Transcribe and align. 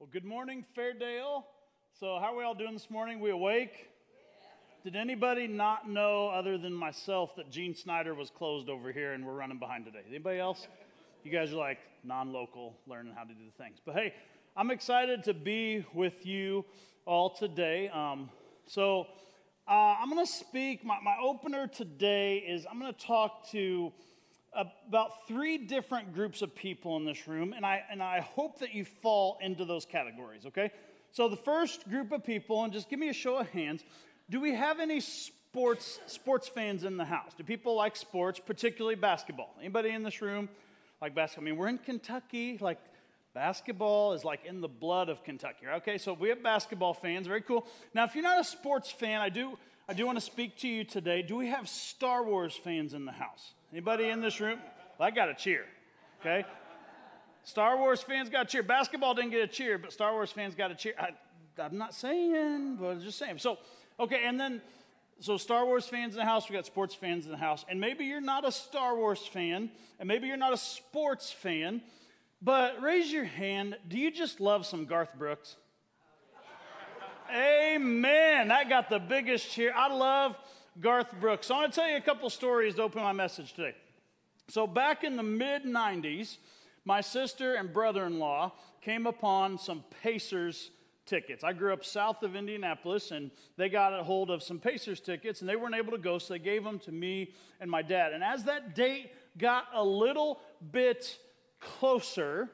Well, 0.00 0.08
good 0.10 0.24
morning, 0.24 0.64
Fairdale. 0.74 1.44
So, 1.92 2.18
how 2.18 2.32
are 2.32 2.36
we 2.38 2.42
all 2.42 2.54
doing 2.54 2.72
this 2.72 2.88
morning? 2.88 3.20
We 3.20 3.32
awake? 3.32 3.90
Did 4.82 4.96
anybody 4.96 5.46
not 5.46 5.90
know, 5.90 6.28
other 6.28 6.56
than 6.56 6.72
myself, 6.72 7.36
that 7.36 7.50
Gene 7.50 7.74
Snyder 7.74 8.14
was 8.14 8.30
closed 8.30 8.70
over 8.70 8.92
here 8.92 9.12
and 9.12 9.26
we're 9.26 9.34
running 9.34 9.58
behind 9.58 9.84
today? 9.84 9.98
Anybody 10.08 10.38
else? 10.38 10.68
You 11.22 11.30
guys 11.30 11.52
are 11.52 11.56
like 11.56 11.80
non 12.02 12.32
local, 12.32 12.78
learning 12.86 13.12
how 13.14 13.24
to 13.24 13.34
do 13.34 13.44
the 13.44 13.62
things. 13.62 13.76
But 13.84 13.94
hey, 13.94 14.14
I'm 14.56 14.70
excited 14.70 15.22
to 15.24 15.34
be 15.34 15.84
with 15.92 16.24
you 16.24 16.64
all 17.04 17.28
today. 17.28 17.90
Um, 17.90 18.30
so, 18.66 19.06
uh, 19.68 19.96
I'm 20.00 20.08
going 20.08 20.24
to 20.24 20.32
speak. 20.32 20.82
My, 20.82 20.96
my 21.04 21.16
opener 21.22 21.66
today 21.66 22.38
is 22.38 22.64
I'm 22.64 22.80
going 22.80 22.94
to 22.94 23.06
talk 23.06 23.50
to 23.50 23.92
about 24.52 25.28
three 25.28 25.58
different 25.58 26.12
groups 26.14 26.42
of 26.42 26.54
people 26.54 26.96
in 26.96 27.04
this 27.04 27.28
room, 27.28 27.52
and 27.52 27.64
I, 27.64 27.82
and 27.90 28.02
I 28.02 28.20
hope 28.20 28.58
that 28.60 28.74
you 28.74 28.84
fall 28.84 29.38
into 29.40 29.64
those 29.64 29.84
categories, 29.84 30.46
okay? 30.46 30.72
So, 31.12 31.28
the 31.28 31.36
first 31.36 31.88
group 31.88 32.12
of 32.12 32.24
people, 32.24 32.64
and 32.64 32.72
just 32.72 32.88
give 32.88 32.98
me 32.98 33.08
a 33.08 33.14
show 33.14 33.38
of 33.38 33.48
hands, 33.50 33.84
do 34.28 34.40
we 34.40 34.54
have 34.54 34.80
any 34.80 35.00
sports, 35.00 36.00
sports 36.06 36.48
fans 36.48 36.84
in 36.84 36.96
the 36.96 37.04
house? 37.04 37.32
Do 37.36 37.44
people 37.44 37.74
like 37.74 37.96
sports, 37.96 38.40
particularly 38.44 38.94
basketball? 38.96 39.54
Anybody 39.60 39.90
in 39.90 40.02
this 40.02 40.20
room 40.20 40.48
like 41.00 41.14
basketball? 41.14 41.44
I 41.44 41.50
mean, 41.50 41.56
we're 41.56 41.68
in 41.68 41.78
Kentucky, 41.78 42.58
like 42.60 42.78
basketball 43.34 44.12
is 44.12 44.24
like 44.24 44.44
in 44.44 44.60
the 44.60 44.68
blood 44.68 45.08
of 45.08 45.22
Kentucky, 45.22 45.66
okay? 45.76 45.98
So, 45.98 46.12
we 46.12 46.28
have 46.28 46.42
basketball 46.42 46.94
fans, 46.94 47.28
very 47.28 47.42
cool. 47.42 47.66
Now, 47.94 48.04
if 48.04 48.14
you're 48.14 48.24
not 48.24 48.40
a 48.40 48.44
sports 48.44 48.90
fan, 48.90 49.20
I 49.20 49.28
do, 49.28 49.56
I 49.88 49.94
do 49.94 50.06
want 50.06 50.18
to 50.18 50.24
speak 50.24 50.58
to 50.58 50.68
you 50.68 50.82
today. 50.82 51.22
Do 51.22 51.36
we 51.36 51.48
have 51.48 51.68
Star 51.68 52.24
Wars 52.24 52.54
fans 52.54 52.94
in 52.94 53.04
the 53.04 53.12
house? 53.12 53.54
Anybody 53.72 54.08
in 54.08 54.20
this 54.20 54.40
room? 54.40 54.58
Well, 54.98 55.06
I 55.06 55.10
got 55.10 55.28
a 55.28 55.34
cheer. 55.34 55.64
Okay? 56.20 56.44
Star 57.44 57.78
Wars 57.78 58.02
fans 58.02 58.28
got 58.28 58.46
a 58.46 58.48
cheer. 58.48 58.62
Basketball 58.62 59.14
didn't 59.14 59.30
get 59.30 59.42
a 59.42 59.46
cheer, 59.46 59.78
but 59.78 59.92
Star 59.92 60.12
Wars 60.12 60.32
fans 60.32 60.54
got 60.54 60.70
a 60.70 60.74
cheer. 60.74 60.94
I, 60.98 61.62
am 61.62 61.78
not 61.78 61.94
saying, 61.94 62.76
but 62.76 62.88
I'm 62.88 63.00
just 63.00 63.18
saying. 63.18 63.38
So, 63.38 63.58
okay, 63.98 64.24
and 64.24 64.38
then, 64.38 64.60
so 65.20 65.36
Star 65.36 65.64
Wars 65.64 65.86
fans 65.86 66.14
in 66.14 66.18
the 66.18 66.24
house, 66.24 66.48
we 66.48 66.56
got 66.56 66.66
sports 66.66 66.94
fans 66.94 67.26
in 67.26 67.30
the 67.30 67.38
house. 67.38 67.64
And 67.68 67.80
maybe 67.80 68.04
you're 68.04 68.20
not 68.20 68.44
a 68.44 68.52
Star 68.52 68.96
Wars 68.96 69.26
fan, 69.26 69.70
and 69.98 70.08
maybe 70.08 70.26
you're 70.26 70.36
not 70.36 70.52
a 70.52 70.58
sports 70.58 71.30
fan, 71.30 71.80
but 72.42 72.82
raise 72.82 73.12
your 73.12 73.24
hand. 73.24 73.76
Do 73.86 73.98
you 73.98 74.10
just 74.10 74.40
love 74.40 74.66
some 74.66 74.84
Garth 74.84 75.14
Brooks? 75.16 75.56
Amen. 77.32 78.48
That 78.48 78.68
got 78.68 78.90
the 78.90 78.98
biggest 78.98 79.50
cheer. 79.50 79.72
I 79.74 79.92
love 79.92 80.36
Garth 80.80 81.12
Brooks. 81.20 81.50
I 81.50 81.54
want 81.58 81.72
to 81.72 81.80
tell 81.80 81.90
you 81.90 81.96
a 81.96 82.00
couple 82.00 82.30
stories 82.30 82.76
to 82.76 82.82
open 82.82 83.02
my 83.02 83.12
message 83.12 83.52
today. 83.52 83.74
So 84.48 84.66
back 84.66 85.04
in 85.04 85.16
the 85.16 85.22
mid 85.22 85.64
90s, 85.64 86.38
my 86.86 87.02
sister 87.02 87.54
and 87.54 87.70
brother 87.70 88.06
in 88.06 88.18
law 88.18 88.52
came 88.80 89.06
upon 89.06 89.58
some 89.58 89.84
Pacers 90.02 90.70
tickets. 91.04 91.44
I 91.44 91.52
grew 91.52 91.74
up 91.74 91.84
south 91.84 92.22
of 92.22 92.34
Indianapolis, 92.34 93.10
and 93.10 93.30
they 93.58 93.68
got 93.68 93.98
a 93.98 94.02
hold 94.02 94.30
of 94.30 94.42
some 94.42 94.58
Pacers 94.58 95.00
tickets, 95.00 95.40
and 95.40 95.50
they 95.50 95.56
weren't 95.56 95.74
able 95.74 95.92
to 95.92 95.98
go, 95.98 96.18
so 96.18 96.32
they 96.32 96.38
gave 96.38 96.64
them 96.64 96.78
to 96.80 96.92
me 96.92 97.34
and 97.60 97.70
my 97.70 97.82
dad. 97.82 98.14
And 98.14 98.24
as 98.24 98.44
that 98.44 98.74
date 98.74 99.12
got 99.36 99.66
a 99.74 99.84
little 99.84 100.40
bit 100.72 101.18
closer, 101.60 102.48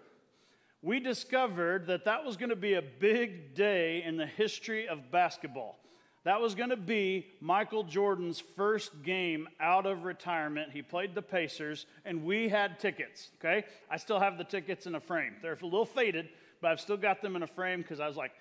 we 0.83 0.99
discovered 0.99 1.87
that 1.87 2.05
that 2.07 2.25
was 2.25 2.37
going 2.37 2.51
to 2.51 2.57
be 2.57 2.75
a 2.75 2.83
big 2.83 3.55
day 3.55 4.03
in 4.03 4.17
the 4.17 4.27
history 4.27 4.89
of 4.89 5.13
basketball. 5.13 5.79
That 6.27 6.41
was 6.41 6.57
going 6.57 6.71
to 6.71 6.77
be 6.77 7.29
Michael 7.41 7.85
Jordan's 7.85 8.41
first 8.41 9.05
game 9.05 9.49
out 9.61 9.87
of 9.87 10.03
retirement. 10.03 10.73
He 10.73 10.83
played 10.83 11.15
the 11.15 11.23
Pacers, 11.23 11.87
and 12.05 12.25
we 12.25 12.49
had 12.49 12.81
tickets, 12.81 13.31
okay? 13.39 13.65
I 13.89 13.97
still 13.97 14.19
have 14.19 14.37
the 14.37 14.43
tickets 14.43 14.89
in 14.89 14.97
a 14.97 15.01
frame. 15.01 15.35
They're 15.41 15.53
a 15.53 15.65
little 15.65 15.85
faded, 15.85 16.29
but 16.61 16.73
I've 16.73 16.81
still 16.81 16.97
got 16.97 17.23
them 17.23 17.37
in 17.37 17.45
a 17.45 17.47
frame 17.47 17.81
because 17.81 18.01
I 18.01 18.09
was 18.09 18.17
like, 18.17 18.33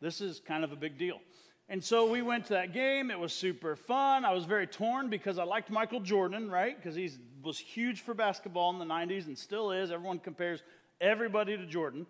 this 0.00 0.22
is 0.22 0.40
kind 0.40 0.64
of 0.64 0.72
a 0.72 0.76
big 0.76 0.96
deal. 0.96 1.20
And 1.68 1.84
so 1.84 2.10
we 2.10 2.22
went 2.22 2.46
to 2.46 2.54
that 2.54 2.72
game. 2.72 3.10
It 3.10 3.18
was 3.18 3.34
super 3.34 3.76
fun. 3.76 4.24
I 4.24 4.32
was 4.32 4.46
very 4.46 4.66
torn 4.66 5.10
because 5.10 5.38
I 5.38 5.44
liked 5.44 5.68
Michael 5.68 6.00
Jordan, 6.00 6.50
right? 6.50 6.74
Because 6.74 6.96
he 6.96 7.10
was 7.42 7.58
huge 7.58 8.00
for 8.00 8.14
basketball 8.14 8.70
in 8.70 8.78
the 8.78 8.86
90s 8.86 9.26
and 9.26 9.36
still 9.36 9.70
is. 9.70 9.90
Everyone 9.90 10.18
compares 10.18 10.62
everybody 10.98 11.58
to 11.58 11.66
Jordan. 11.66 12.06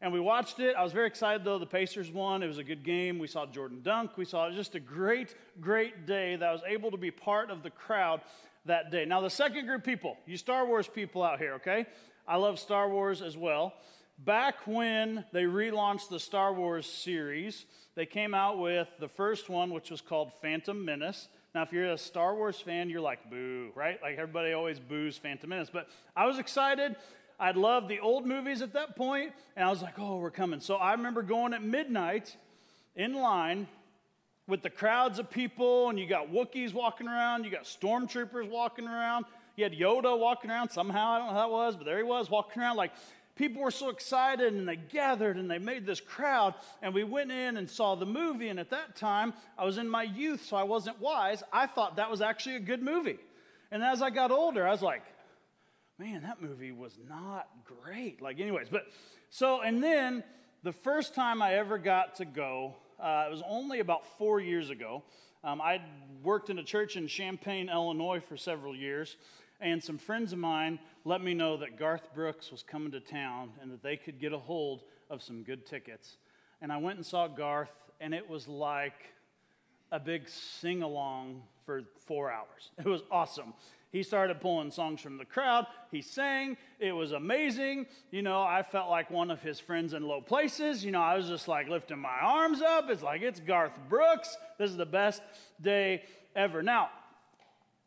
And 0.00 0.12
we 0.12 0.20
watched 0.20 0.60
it. 0.60 0.74
I 0.76 0.82
was 0.82 0.92
very 0.92 1.06
excited, 1.06 1.44
though. 1.44 1.58
The 1.58 1.66
Pacers 1.66 2.10
won. 2.10 2.42
It 2.42 2.46
was 2.46 2.58
a 2.58 2.64
good 2.64 2.84
game. 2.84 3.18
We 3.18 3.26
saw 3.26 3.46
Jordan 3.46 3.80
dunk. 3.82 4.16
We 4.16 4.24
saw 4.24 4.50
just 4.50 4.74
a 4.74 4.80
great, 4.80 5.34
great 5.60 6.06
day 6.06 6.36
that 6.36 6.46
I 6.46 6.52
was 6.52 6.62
able 6.66 6.90
to 6.90 6.96
be 6.96 7.10
part 7.10 7.50
of 7.50 7.62
the 7.62 7.70
crowd 7.70 8.20
that 8.66 8.90
day. 8.90 9.04
Now, 9.04 9.20
the 9.20 9.30
second 9.30 9.66
group 9.66 9.84
people, 9.84 10.16
you 10.26 10.36
Star 10.36 10.66
Wars 10.66 10.88
people 10.88 11.22
out 11.22 11.38
here, 11.38 11.54
okay? 11.54 11.86
I 12.26 12.36
love 12.36 12.58
Star 12.58 12.88
Wars 12.88 13.22
as 13.22 13.36
well. 13.36 13.74
Back 14.18 14.66
when 14.66 15.24
they 15.32 15.42
relaunched 15.42 16.08
the 16.08 16.20
Star 16.20 16.52
Wars 16.52 16.86
series, 16.86 17.66
they 17.94 18.06
came 18.06 18.34
out 18.34 18.58
with 18.58 18.88
the 19.00 19.08
first 19.08 19.48
one, 19.48 19.70
which 19.70 19.90
was 19.90 20.00
called 20.00 20.32
Phantom 20.40 20.84
Menace. 20.84 21.28
Now, 21.54 21.62
if 21.62 21.72
you're 21.72 21.92
a 21.92 21.98
Star 21.98 22.34
Wars 22.34 22.60
fan, 22.60 22.90
you're 22.90 23.00
like, 23.00 23.30
boo, 23.30 23.70
right? 23.74 24.00
Like 24.02 24.14
everybody 24.14 24.52
always 24.52 24.80
boos 24.80 25.16
Phantom 25.16 25.48
Menace. 25.48 25.70
But 25.72 25.88
I 26.16 26.26
was 26.26 26.38
excited. 26.38 26.96
I'd 27.38 27.56
loved 27.56 27.88
the 27.88 28.00
old 28.00 28.26
movies 28.26 28.62
at 28.62 28.72
that 28.74 28.96
point, 28.96 29.32
and 29.56 29.64
I 29.64 29.70
was 29.70 29.82
like, 29.82 29.98
oh, 29.98 30.18
we're 30.18 30.30
coming. 30.30 30.60
So 30.60 30.76
I 30.76 30.92
remember 30.92 31.22
going 31.22 31.52
at 31.52 31.62
midnight 31.62 32.36
in 32.96 33.14
line 33.14 33.66
with 34.46 34.62
the 34.62 34.70
crowds 34.70 35.18
of 35.18 35.30
people, 35.30 35.90
and 35.90 35.98
you 35.98 36.06
got 36.06 36.30
Wookiees 36.30 36.72
walking 36.72 37.08
around, 37.08 37.44
you 37.44 37.50
got 37.50 37.64
stormtroopers 37.64 38.48
walking 38.48 38.86
around, 38.86 39.24
you 39.56 39.64
had 39.64 39.72
Yoda 39.72 40.18
walking 40.18 40.50
around. 40.50 40.70
Somehow, 40.70 41.12
I 41.12 41.18
don't 41.18 41.28
know 41.28 41.34
how 41.34 41.48
that 41.48 41.52
was, 41.52 41.76
but 41.76 41.84
there 41.84 41.96
he 41.96 42.02
was 42.02 42.30
walking 42.30 42.62
around. 42.62 42.76
Like 42.76 42.92
people 43.36 43.62
were 43.62 43.70
so 43.70 43.88
excited 43.88 44.52
and 44.52 44.68
they 44.68 44.76
gathered 44.76 45.36
and 45.36 45.50
they 45.50 45.58
made 45.58 45.86
this 45.86 46.00
crowd 46.00 46.54
and 46.82 46.94
we 46.94 47.04
went 47.04 47.30
in 47.30 47.56
and 47.56 47.68
saw 47.68 47.94
the 47.94 48.06
movie. 48.06 48.48
And 48.48 48.60
at 48.60 48.70
that 48.70 48.96
time 48.96 49.32
i 49.58 49.64
was 49.64 49.78
in 49.78 49.88
my 49.88 50.02
youth 50.02 50.44
so 50.44 50.56
i 50.56 50.62
wasn't 50.62 51.00
wise. 51.00 51.42
I 51.52 51.66
thought 51.66 51.96
that 51.96 52.10
was 52.10 52.20
actually 52.20 52.56
a 52.56 52.60
good 52.60 52.82
movie. 52.82 53.18
And 53.70 53.82
as 53.82 54.02
i 54.02 54.10
got 54.10 54.30
older 54.30 54.66
i 54.66 54.70
was 54.70 54.82
like 54.82 55.02
man, 55.98 56.22
that 56.22 56.42
movie 56.42 56.72
was 56.72 56.98
not 57.08 57.48
great. 57.64 58.20
Like, 58.20 58.40
anyways, 58.40 58.68
but 58.68 58.86
so, 59.30 59.60
and 59.60 59.82
then 59.82 60.24
the 60.62 60.72
first 60.72 61.14
time 61.14 61.42
I 61.42 61.54
ever 61.54 61.78
got 61.78 62.16
to 62.16 62.24
go, 62.24 62.74
uh, 63.00 63.24
it 63.26 63.30
was 63.30 63.42
only 63.48 63.80
about 63.80 64.06
four 64.18 64.40
years 64.40 64.70
ago. 64.70 65.02
Um, 65.42 65.60
I'd 65.60 65.82
worked 66.22 66.50
in 66.50 66.58
a 66.58 66.64
church 66.64 66.96
in 66.96 67.06
Champaign, 67.06 67.68
Illinois 67.68 68.20
for 68.20 68.36
several 68.36 68.74
years, 68.74 69.16
and 69.60 69.82
some 69.82 69.98
friends 69.98 70.32
of 70.32 70.38
mine 70.38 70.78
let 71.04 71.22
me 71.22 71.34
know 71.34 71.56
that 71.58 71.78
Garth 71.78 72.14
Brooks 72.14 72.50
was 72.50 72.62
coming 72.62 72.92
to 72.92 73.00
town 73.00 73.50
and 73.60 73.70
that 73.70 73.82
they 73.82 73.96
could 73.96 74.18
get 74.18 74.32
a 74.32 74.38
hold 74.38 74.82
of 75.10 75.22
some 75.22 75.42
good 75.42 75.66
tickets. 75.66 76.16
And 76.60 76.72
I 76.72 76.78
went 76.78 76.96
and 76.96 77.06
saw 77.06 77.28
Garth, 77.28 77.70
and 78.00 78.14
it 78.14 78.28
was 78.28 78.48
like 78.48 79.12
a 79.92 80.00
big 80.00 80.28
sing 80.28 80.82
along 80.82 81.42
for 81.66 81.82
four 82.06 82.30
hours. 82.30 82.70
It 82.78 82.86
was 82.86 83.02
awesome. 83.10 83.54
He 83.94 84.02
started 84.02 84.40
pulling 84.40 84.72
songs 84.72 85.00
from 85.00 85.18
the 85.18 85.24
crowd. 85.24 85.68
He 85.92 86.02
sang. 86.02 86.56
It 86.80 86.90
was 86.90 87.12
amazing. 87.12 87.86
You 88.10 88.22
know, 88.22 88.42
I 88.42 88.64
felt 88.64 88.90
like 88.90 89.08
one 89.08 89.30
of 89.30 89.40
his 89.40 89.60
friends 89.60 89.92
in 89.94 90.02
low 90.02 90.20
places. 90.20 90.84
You 90.84 90.90
know, 90.90 91.00
I 91.00 91.16
was 91.16 91.28
just 91.28 91.46
like 91.46 91.68
lifting 91.68 92.00
my 92.00 92.18
arms 92.20 92.60
up. 92.60 92.90
It's 92.90 93.04
like, 93.04 93.22
it's 93.22 93.38
Garth 93.38 93.78
Brooks. 93.88 94.36
This 94.58 94.72
is 94.72 94.76
the 94.76 94.84
best 94.84 95.22
day 95.62 96.02
ever. 96.34 96.60
Now, 96.60 96.90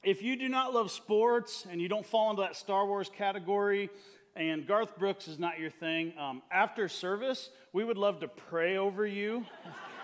if 0.01 0.23
you 0.23 0.37
do 0.37 0.47
not 0.47 0.73
love 0.73 0.91
sports 0.91 1.67
and 1.69 1.81
you 1.81 1.89
don't 1.89 2.05
fall 2.05 2.29
into 2.29 2.41
that 2.43 2.55
Star 2.55 2.85
Wars 2.87 3.11
category, 3.13 3.89
and 4.33 4.65
Garth 4.65 4.97
Brooks 4.97 5.27
is 5.27 5.39
not 5.39 5.59
your 5.59 5.71
thing, 5.71 6.13
um, 6.17 6.41
after 6.49 6.87
service, 6.87 7.49
we 7.73 7.83
would 7.83 7.97
love 7.97 8.21
to 8.21 8.29
pray 8.29 8.77
over 8.77 9.05
you. 9.05 9.45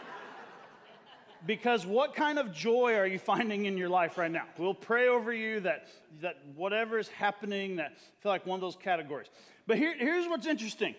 because 1.46 1.86
what 1.86 2.16
kind 2.16 2.40
of 2.40 2.54
joy 2.54 2.96
are 2.96 3.06
you 3.06 3.20
finding 3.20 3.66
in 3.66 3.78
your 3.78 3.90
life 3.90 4.18
right 4.18 4.32
now? 4.32 4.46
We'll 4.58 4.74
pray 4.74 5.08
over 5.08 5.34
you 5.34 5.60
that, 5.62 5.88
that 6.22 6.38
whatever 6.56 6.98
is 6.98 7.08
happening, 7.10 7.78
that 7.78 7.98
feel 8.22 8.32
like 8.32 8.46
one 8.46 8.56
of 8.56 8.62
those 8.62 8.76
categories. 8.76 9.28
But 9.68 9.78
here, 9.78 9.96
here's 9.98 10.28
what's 10.28 10.48
interesting. 10.48 10.96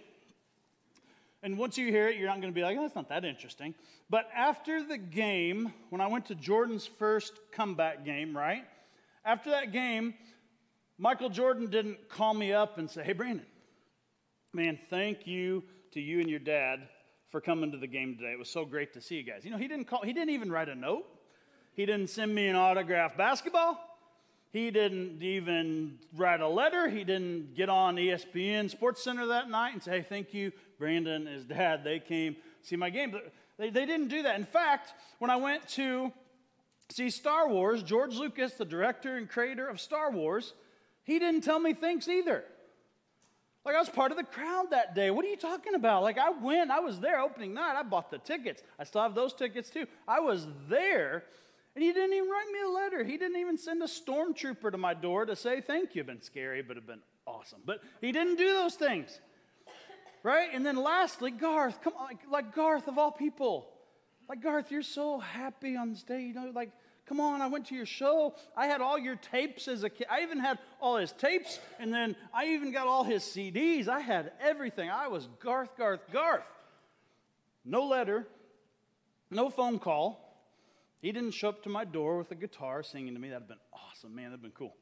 And 1.42 1.58
once 1.58 1.76
you 1.76 1.88
hear 1.88 2.08
it, 2.08 2.16
you're 2.16 2.28
not 2.28 2.40
going 2.40 2.52
to 2.52 2.54
be 2.54 2.62
like, 2.62 2.76
oh, 2.78 2.82
that's 2.82 2.94
not 2.94 3.08
that 3.10 3.24
interesting. 3.24 3.74
But 4.08 4.28
after 4.34 4.82
the 4.82 4.96
game, 4.96 5.72
when 5.90 6.00
I 6.00 6.06
went 6.06 6.26
to 6.26 6.34
Jordan's 6.34 6.86
first 6.86 7.38
comeback 7.52 8.04
game, 8.04 8.36
right? 8.36 8.64
After 9.24 9.50
that 9.50 9.72
game, 9.72 10.14
Michael 10.96 11.28
Jordan 11.28 11.68
didn't 11.68 12.08
call 12.08 12.32
me 12.32 12.52
up 12.52 12.78
and 12.78 12.90
say, 12.90 13.02
hey, 13.02 13.12
Brandon, 13.12 13.46
man, 14.52 14.78
thank 14.88 15.26
you 15.26 15.64
to 15.92 16.00
you 16.00 16.20
and 16.20 16.30
your 16.30 16.38
dad 16.38 16.88
for 17.34 17.40
coming 17.40 17.72
to 17.72 17.78
the 17.78 17.88
game 17.88 18.14
today. 18.14 18.30
It 18.30 18.38
was 18.38 18.48
so 18.48 18.64
great 18.64 18.92
to 18.92 19.00
see 19.00 19.16
you 19.16 19.24
guys. 19.24 19.44
You 19.44 19.50
know, 19.50 19.56
he 19.56 19.66
didn't 19.66 19.86
call, 19.86 20.02
he 20.04 20.12
didn't 20.12 20.30
even 20.30 20.52
write 20.52 20.68
a 20.68 20.74
note. 20.76 21.04
He 21.72 21.84
didn't 21.84 22.10
send 22.10 22.32
me 22.32 22.46
an 22.46 22.54
autographed 22.54 23.18
basketball. 23.18 23.76
He 24.52 24.70
didn't 24.70 25.20
even 25.20 25.98
write 26.16 26.40
a 26.40 26.46
letter. 26.46 26.88
He 26.88 27.02
didn't 27.02 27.56
get 27.56 27.68
on 27.68 27.96
ESPN 27.96 28.70
Sports 28.70 29.02
Center 29.02 29.26
that 29.26 29.50
night 29.50 29.72
and 29.72 29.82
say, 29.82 29.98
hey, 29.98 30.06
thank 30.08 30.32
you, 30.32 30.52
Brandon, 30.78 31.26
and 31.26 31.34
his 31.34 31.44
dad. 31.44 31.82
They 31.82 31.98
came 31.98 32.36
see 32.62 32.76
my 32.76 32.88
game. 32.88 33.10
But 33.10 33.32
they, 33.58 33.68
they 33.68 33.84
didn't 33.84 34.10
do 34.10 34.22
that. 34.22 34.38
In 34.38 34.46
fact, 34.46 34.94
when 35.18 35.28
I 35.28 35.34
went 35.34 35.66
to 35.70 36.12
see 36.88 37.10
Star 37.10 37.48
Wars, 37.48 37.82
George 37.82 38.14
Lucas, 38.14 38.52
the 38.52 38.64
director 38.64 39.16
and 39.16 39.28
creator 39.28 39.66
of 39.66 39.80
Star 39.80 40.12
Wars, 40.12 40.54
he 41.02 41.18
didn't 41.18 41.40
tell 41.40 41.58
me 41.58 41.74
thanks 41.74 42.06
either. 42.06 42.44
Like 43.64 43.76
I 43.76 43.78
was 43.78 43.88
part 43.88 44.10
of 44.10 44.18
the 44.18 44.24
crowd 44.24 44.66
that 44.70 44.94
day. 44.94 45.10
What 45.10 45.24
are 45.24 45.28
you 45.28 45.36
talking 45.36 45.74
about? 45.74 46.02
Like 46.02 46.18
I 46.18 46.30
went, 46.30 46.70
I 46.70 46.80
was 46.80 47.00
there 47.00 47.20
opening 47.20 47.54
night. 47.54 47.76
I 47.76 47.82
bought 47.82 48.10
the 48.10 48.18
tickets. 48.18 48.62
I 48.78 48.84
still 48.84 49.02
have 49.02 49.14
those 49.14 49.32
tickets 49.32 49.70
too. 49.70 49.86
I 50.06 50.20
was 50.20 50.46
there, 50.68 51.24
and 51.74 51.82
he 51.82 51.92
didn't 51.92 52.12
even 52.12 52.28
write 52.28 52.48
me 52.52 52.60
a 52.60 52.68
letter. 52.68 53.04
He 53.04 53.16
didn't 53.16 53.38
even 53.38 53.56
send 53.56 53.82
a 53.82 53.86
stormtrooper 53.86 54.70
to 54.70 54.76
my 54.76 54.92
door 54.92 55.24
to 55.24 55.34
say 55.34 55.62
thank 55.62 55.94
you. 55.94 56.04
Been 56.04 56.20
scary, 56.20 56.60
but 56.62 56.76
have 56.76 56.86
been 56.86 57.00
awesome. 57.26 57.60
But 57.64 57.80
he 58.02 58.12
didn't 58.12 58.36
do 58.36 58.52
those 58.52 58.74
things. 58.74 59.18
Right? 60.22 60.48
And 60.52 60.64
then 60.64 60.76
lastly, 60.76 61.30
Garth, 61.30 61.82
come 61.82 61.94
on, 61.98 62.06
like, 62.06 62.18
like 62.30 62.54
Garth 62.54 62.88
of 62.88 62.98
all 62.98 63.12
people. 63.12 63.68
Like 64.28 64.42
Garth, 64.42 64.70
you're 64.70 64.82
so 64.82 65.18
happy 65.18 65.76
on 65.76 65.94
stage. 65.94 66.34
You 66.34 66.34
know, 66.34 66.52
like 66.54 66.70
Come 67.06 67.20
on, 67.20 67.42
I 67.42 67.48
went 67.48 67.66
to 67.66 67.74
your 67.74 67.86
show. 67.86 68.34
I 68.56 68.66
had 68.66 68.80
all 68.80 68.98
your 68.98 69.16
tapes 69.16 69.68
as 69.68 69.84
a 69.84 69.90
kid. 69.90 70.06
I 70.10 70.22
even 70.22 70.38
had 70.38 70.58
all 70.80 70.96
his 70.96 71.12
tapes, 71.12 71.58
and 71.78 71.92
then 71.92 72.16
I 72.32 72.46
even 72.48 72.72
got 72.72 72.86
all 72.86 73.04
his 73.04 73.22
CDs. 73.22 73.88
I 73.88 74.00
had 74.00 74.32
everything. 74.40 74.88
I 74.88 75.08
was 75.08 75.28
Garth, 75.38 75.76
Garth, 75.76 76.00
Garth. 76.12 76.44
No 77.64 77.86
letter, 77.86 78.26
no 79.30 79.50
phone 79.50 79.78
call. 79.78 80.20
He 81.02 81.12
didn't 81.12 81.32
show 81.32 81.50
up 81.50 81.62
to 81.64 81.68
my 81.68 81.84
door 81.84 82.16
with 82.16 82.30
a 82.30 82.34
guitar 82.34 82.82
singing 82.82 83.12
to 83.12 83.20
me. 83.20 83.28
That'd 83.28 83.42
have 83.42 83.48
been 83.48 83.58
awesome, 83.72 84.14
man. 84.14 84.30
That'd 84.30 84.40
been 84.40 84.52
cool. 84.52 84.74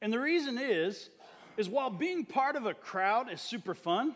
And 0.00 0.12
the 0.12 0.20
reason 0.20 0.58
is, 0.58 1.10
is 1.56 1.68
while 1.68 1.90
being 1.90 2.24
part 2.24 2.54
of 2.54 2.66
a 2.66 2.74
crowd 2.74 3.32
is 3.32 3.40
super 3.40 3.74
fun, 3.74 4.14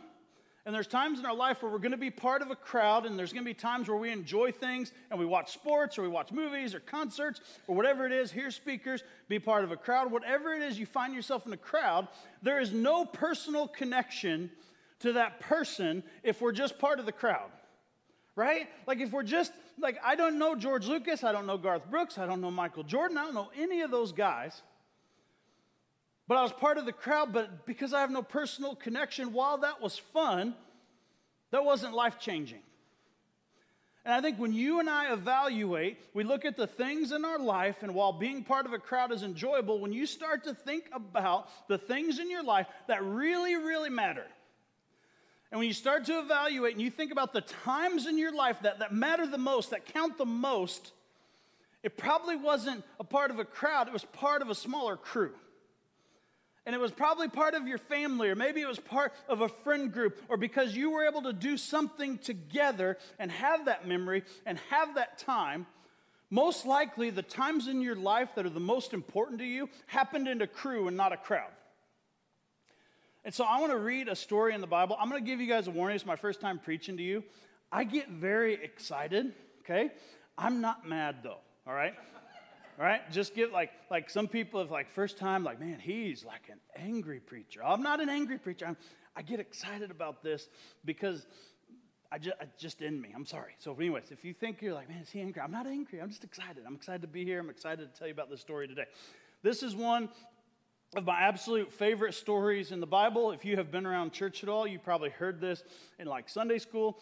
and 0.67 0.75
there's 0.75 0.89
times 0.89 1.21
in 1.21 1.25
our 1.25 1.35
life 1.35 1.63
where 1.63 1.71
we're 1.71 1.79
going 1.79 1.93
to 1.93 1.97
be 1.97 2.11
part 2.11 2.43
of 2.43 2.51
a 2.51 2.57
crowd, 2.57 3.07
and 3.07 3.17
there's 3.17 3.33
going 3.33 3.45
to 3.45 3.49
be 3.49 3.55
times 3.55 3.89
where 3.89 3.97
we 3.97 4.11
enjoy 4.11 4.51
things 4.51 4.91
and 5.11 5.19
we 5.19 5.25
watch 5.25 5.53
sports 5.53 5.97
or 5.97 6.03
we 6.03 6.09
watch 6.09 6.33
movies 6.33 6.75
or 6.75 6.81
concerts 6.81 7.41
or 7.69 7.77
whatever 7.77 8.05
it 8.05 8.11
is, 8.11 8.33
hear 8.33 8.51
speakers, 8.51 9.05
be 9.29 9.39
part 9.39 9.63
of 9.63 9.71
a 9.71 9.77
crowd. 9.77 10.11
Whatever 10.11 10.53
it 10.53 10.63
is 10.63 10.77
you 10.77 10.85
find 10.85 11.15
yourself 11.15 11.47
in 11.47 11.53
a 11.53 11.57
crowd, 11.57 12.09
there 12.43 12.61
is 12.61 12.73
no 12.73 13.05
personal 13.05 13.69
connection 13.69 14.51
to 14.99 15.13
that 15.13 15.39
person 15.39 16.03
if 16.25 16.41
we're 16.41 16.51
just 16.51 16.81
part 16.81 16.99
of 16.99 17.07
the 17.07 17.13
crowd. 17.13 17.51
Right? 18.35 18.69
Like 18.89 18.99
if 18.99 19.13
we're 19.13 19.23
just, 19.23 19.53
like, 19.79 19.99
I 20.05 20.17
don't 20.17 20.37
know 20.37 20.57
George 20.57 20.89
Lucas, 20.89 21.23
I 21.23 21.31
don't 21.31 21.47
know 21.47 21.59
Garth 21.59 21.89
Brooks, 21.89 22.19
I 22.19 22.27
don't 22.27 22.41
know 22.41 22.51
Michael 22.51 22.83
Jordan, 22.83 23.19
I 23.19 23.23
don't 23.23 23.35
know 23.35 23.51
any 23.57 23.83
of 23.83 23.93
those 23.93 24.11
guys. 24.11 24.63
But 26.29 26.39
I 26.39 26.43
was 26.43 26.53
part 26.53 26.79
of 26.79 26.87
the 26.87 26.93
crowd, 26.93 27.33
but 27.33 27.67
because 27.67 27.93
I 27.93 28.01
have 28.01 28.11
no 28.11 28.23
personal 28.23 28.75
connection, 28.75 29.33
while 29.33 29.59
that 29.59 29.81
was 29.81 29.97
fun, 29.97 30.55
that 31.53 31.65
wasn't 31.65 31.95
life 31.95 32.19
changing. 32.19 32.61
And 34.05 34.15
I 34.15 34.21
think 34.21 34.39
when 34.39 34.53
you 34.53 34.81
and 34.81 34.91
I 34.91 35.13
evaluate, 35.13 35.99
we 36.15 36.25
look 36.25 36.45
at 36.45 36.57
the 36.57 36.67
things 36.67 37.13
in 37.13 37.25
our 37.25 37.39
life, 37.39 37.83
and 37.83 37.95
while 37.95 38.13
being 38.13 38.43
part 38.43 38.67
of 38.67 38.73
a 38.73 38.79
crowd 38.79 39.13
is 39.13 39.23
enjoyable, 39.23 39.81
when 39.81 39.93
you 39.93 40.07
start 40.07 40.45
to 40.45 40.55
think 40.55 40.89
about 40.93 41.49
the 41.69 41.79
things 41.79 42.19
in 42.19 42.31
your 42.31 42.43
life 42.43 42.67
that 42.89 43.03
really, 43.05 43.57
really 43.57 43.91
matter, 43.91 44.27
and 45.51 45.61
when 45.61 45.69
you 45.69 45.75
start 45.75 46.05
to 46.07 46.19
evaluate 46.19 46.73
and 46.73 46.83
you 46.83 46.91
think 46.91 47.13
about 47.13 47.33
the 47.33 47.41
times 47.41 48.07
in 48.07 48.19
your 48.19 48.35
life 48.35 48.61
that, 48.63 48.81
that 48.81 48.93
matter 48.93 49.27
the 49.27 49.39
most, 49.39 49.71
that 49.71 49.87
count 49.87 50.19
the 50.19 50.27
most, 50.27 50.93
it 51.85 51.97
probably 51.97 52.35
wasn't 52.35 52.85
a 52.99 53.05
part 53.05 53.31
of 53.31 53.39
a 53.39 53.45
crowd, 53.45 53.87
it 53.87 53.93
was 53.93 54.05
part 54.05 54.43
of 54.43 54.51
a 54.51 54.55
smaller 54.57 54.97
crew 54.97 55.33
and 56.67 56.75
it 56.75 56.81
was 56.81 56.91
probably 56.91 57.29
part 57.29 57.55
of 57.55 57.69
your 57.69 57.79
family, 57.79 58.29
or 58.29 58.35
maybe 58.35 58.61
it 58.61 58.69
was 58.69 58.81
part 58.81 59.15
of 59.29 59.41
a 59.41 59.49
friend 59.49 59.93
group, 59.93 60.21
or 60.29 60.37
because 60.37 60.77
you 60.77 60.91
were 60.91 61.07
able 61.07 61.23
to 61.23 61.33
do 61.33 61.57
something 61.57 62.19
together 62.19 62.99
and 63.19 63.31
have 63.31 63.67
that 63.67 63.87
memory 63.87 64.25
and 64.45 64.59
have 64.71 64.97
that 64.97 65.17
time, 65.19 65.67
most 66.29 66.67
likely 66.67 67.11
the 67.11 67.23
times 67.23 67.69
in 67.69 67.81
your 67.81 67.95
life 67.95 68.31
that 68.35 68.45
are 68.45 68.51
the 68.51 68.59
most 68.59 68.93
important 68.93 69.39
to 69.39 69.45
you 69.45 69.71
happened 69.87 70.27
in 70.27 70.43
a 70.43 70.47
crew 70.47 70.89
and 70.89 70.97
not 70.97 71.13
a 71.13 71.17
crowd. 71.17 71.53
And 73.25 73.33
so 73.33 73.45
I 73.45 73.61
want 73.61 73.73
to 73.73 73.79
read 73.79 74.09
a 74.09 74.17
story 74.17 74.53
in 74.55 74.61
the 74.61 74.67
Bible. 74.67 74.97
I'm 75.01 75.09
going 75.09 75.23
to 75.23 75.27
give 75.29 75.41
you 75.41 75.47
guys 75.47 75.69
a 75.69 75.71
warning. 75.71 75.97
It's 75.97 76.07
my 76.07 76.17
first 76.17 76.41
time 76.41 76.59
preaching 76.59 76.97
to 76.97 77.03
you. 77.03 77.23
I 77.71 77.85
get 77.85 78.09
very 78.09 78.55
excited, 78.55 79.33
okay? 79.61 79.91
I'm 80.37 80.61
not 80.61 80.87
mad 80.89 81.17
though, 81.23 81.39
all 81.67 81.75
right? 81.75 81.95
Right? 82.79 83.01
Just 83.11 83.35
get 83.35 83.53
like 83.53 83.71
like 83.91 84.11
some 84.11 84.29
people 84.29 84.61
have 84.61 84.71
like 84.71 84.91
first 84.91 85.19
time 85.19 85.45
like 85.45 85.61
man 85.61 85.79
he's 85.79 86.25
like 86.25 86.49
an 86.51 86.61
angry 86.77 87.21
preacher. 87.21 87.65
I'm 87.65 87.83
not 87.83 88.01
an 88.01 88.09
angry 88.09 88.39
preacher. 88.39 88.67
I'm, 88.67 88.77
I 89.17 89.23
get 89.23 89.41
excited 89.41 89.91
about 89.91 90.23
this 90.23 90.49
because 90.85 91.27
I 92.13 92.19
just, 92.19 92.37
I 92.41 92.45
just 92.59 92.83
in 92.83 93.01
me. 93.01 93.11
I'm 93.15 93.27
sorry. 93.27 93.55
So, 93.59 93.75
anyways, 93.75 94.11
if 94.11 94.25
you 94.25 94.33
think 94.33 94.63
you're 94.63 94.75
like, 94.75 94.89
man, 94.89 94.99
is 94.99 95.11
he 95.11 95.21
angry? 95.21 95.43
I'm 95.43 95.51
not 95.51 95.67
angry. 95.67 96.01
I'm 96.01 96.09
just 96.09 96.25
excited. 96.25 96.63
I'm 96.67 96.75
excited 96.75 97.03
to 97.03 97.09
be 97.09 97.25
here. 97.25 97.41
I'm 97.41 97.51
excited 97.51 97.93
to 97.93 97.99
tell 97.99 98.07
you 98.07 98.13
about 98.13 98.31
this 98.31 98.41
story 98.41 98.69
today. 98.69 98.85
This 99.43 99.63
is 99.63 99.75
one 99.75 100.09
of 100.95 101.05
my 101.05 101.21
absolute 101.21 101.73
favorite 101.73 102.15
stories 102.15 102.71
in 102.73 102.81
the 102.81 102.87
Bible. 102.87 103.33
If 103.33 103.45
you 103.45 103.57
have 103.57 103.73
been 103.73 103.87
around 103.87 104.13
church 104.13 104.43
at 104.43 104.49
all, 104.49 104.67
you 104.67 104.79
probably 104.79 105.11
heard 105.11 105.41
this 105.41 105.65
in 105.99 106.07
like 106.07 106.29
Sunday 106.29 106.59
school 106.59 106.99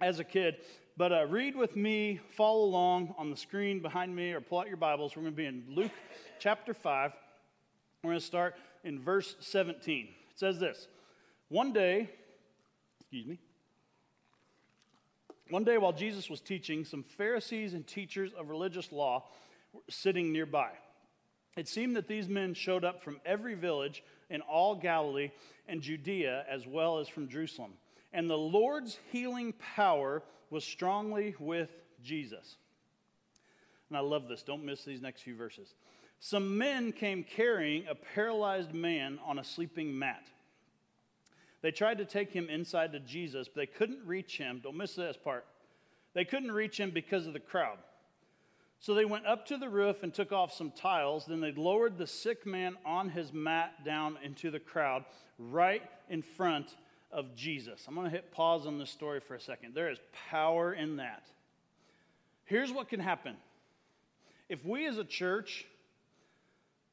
as 0.00 0.18
a 0.18 0.24
kid. 0.24 0.56
But 0.98 1.12
uh, 1.12 1.26
read 1.28 1.54
with 1.54 1.76
me, 1.76 2.18
follow 2.30 2.64
along 2.64 3.14
on 3.16 3.30
the 3.30 3.36
screen 3.36 3.78
behind 3.78 4.16
me, 4.16 4.32
or 4.32 4.40
pull 4.40 4.58
out 4.58 4.66
your 4.66 4.76
Bibles. 4.76 5.14
We're 5.14 5.22
going 5.22 5.34
to 5.34 5.36
be 5.36 5.46
in 5.46 5.62
Luke 5.68 5.92
chapter 6.40 6.74
5. 6.74 7.12
We're 8.02 8.10
going 8.10 8.18
to 8.18 8.26
start 8.26 8.56
in 8.82 8.98
verse 8.98 9.36
17. 9.38 10.06
It 10.06 10.38
says 10.40 10.58
this 10.58 10.88
One 11.50 11.72
day, 11.72 12.10
excuse 12.98 13.26
me, 13.26 13.38
one 15.50 15.62
day 15.62 15.78
while 15.78 15.92
Jesus 15.92 16.28
was 16.28 16.40
teaching, 16.40 16.84
some 16.84 17.04
Pharisees 17.04 17.74
and 17.74 17.86
teachers 17.86 18.32
of 18.36 18.50
religious 18.50 18.90
law 18.90 19.22
were 19.72 19.82
sitting 19.88 20.32
nearby. 20.32 20.70
It 21.56 21.68
seemed 21.68 21.94
that 21.94 22.08
these 22.08 22.28
men 22.28 22.54
showed 22.54 22.84
up 22.84 23.04
from 23.04 23.20
every 23.24 23.54
village 23.54 24.02
in 24.30 24.40
all 24.40 24.74
Galilee 24.74 25.30
and 25.68 25.80
Judea, 25.80 26.44
as 26.50 26.66
well 26.66 26.98
as 26.98 27.06
from 27.06 27.28
Jerusalem. 27.28 27.74
And 28.12 28.28
the 28.28 28.36
Lord's 28.36 28.98
healing 29.12 29.54
power 29.76 30.24
was 30.50 30.64
strongly 30.64 31.34
with 31.38 31.70
Jesus. 32.02 32.56
And 33.88 33.96
I 33.96 34.00
love 34.00 34.28
this. 34.28 34.42
Don't 34.42 34.64
miss 34.64 34.84
these 34.84 35.00
next 35.00 35.22
few 35.22 35.36
verses. 35.36 35.74
Some 36.20 36.58
men 36.58 36.92
came 36.92 37.22
carrying 37.22 37.86
a 37.86 37.94
paralyzed 37.94 38.74
man 38.74 39.18
on 39.24 39.38
a 39.38 39.44
sleeping 39.44 39.96
mat. 39.96 40.26
They 41.60 41.70
tried 41.70 41.98
to 41.98 42.04
take 42.04 42.32
him 42.32 42.48
inside 42.48 42.92
to 42.92 43.00
Jesus, 43.00 43.48
but 43.48 43.56
they 43.56 43.66
couldn't 43.66 44.06
reach 44.06 44.38
him. 44.38 44.60
Don't 44.62 44.76
miss 44.76 44.94
this 44.94 45.16
part. 45.16 45.46
They 46.14 46.24
couldn't 46.24 46.52
reach 46.52 46.78
him 46.78 46.90
because 46.90 47.26
of 47.26 47.32
the 47.32 47.40
crowd. 47.40 47.78
So 48.80 48.94
they 48.94 49.04
went 49.04 49.26
up 49.26 49.46
to 49.46 49.56
the 49.56 49.68
roof 49.68 50.02
and 50.02 50.14
took 50.14 50.32
off 50.32 50.52
some 50.52 50.70
tiles. 50.70 51.26
Then 51.26 51.40
they 51.40 51.52
lowered 51.52 51.98
the 51.98 52.06
sick 52.06 52.46
man 52.46 52.76
on 52.84 53.10
his 53.10 53.32
mat 53.32 53.84
down 53.84 54.18
into 54.22 54.50
the 54.50 54.60
crowd 54.60 55.04
right 55.38 55.82
in 56.08 56.22
front 56.22 56.76
of 57.10 57.34
Jesus. 57.34 57.84
I'm 57.88 57.94
going 57.94 58.06
to 58.06 58.10
hit 58.10 58.30
pause 58.32 58.66
on 58.66 58.78
this 58.78 58.90
story 58.90 59.20
for 59.20 59.34
a 59.34 59.40
second. 59.40 59.74
There 59.74 59.90
is 59.90 59.98
power 60.30 60.72
in 60.72 60.96
that. 60.96 61.26
Here's 62.44 62.72
what 62.72 62.88
can 62.88 63.00
happen 63.00 63.36
if 64.48 64.64
we 64.64 64.86
as 64.86 64.96
a 64.96 65.04
church, 65.04 65.66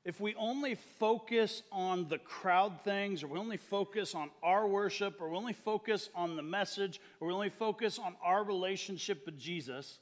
if 0.04 0.20
we 0.20 0.36
only 0.36 0.76
focus 0.76 1.64
on 1.72 2.10
the 2.10 2.18
crowd 2.18 2.82
things, 2.84 3.24
or 3.24 3.28
we 3.28 3.40
only 3.40 3.58
focus 3.58 4.14
on 4.14 4.30
our 4.44 4.68
worship, 4.68 5.22
or 5.22 5.30
we 5.30 5.38
only 5.38 5.54
focus 5.54 6.10
on 6.14 6.36
the 6.36 6.44
message, 6.44 7.00
or 7.20 7.30
we 7.30 7.34
only 7.34 7.50
focus 7.50 7.98
on 7.98 8.16
our 8.24 8.44
relationship 8.44 9.26
with 9.26 9.40
Jesus, 9.40 10.00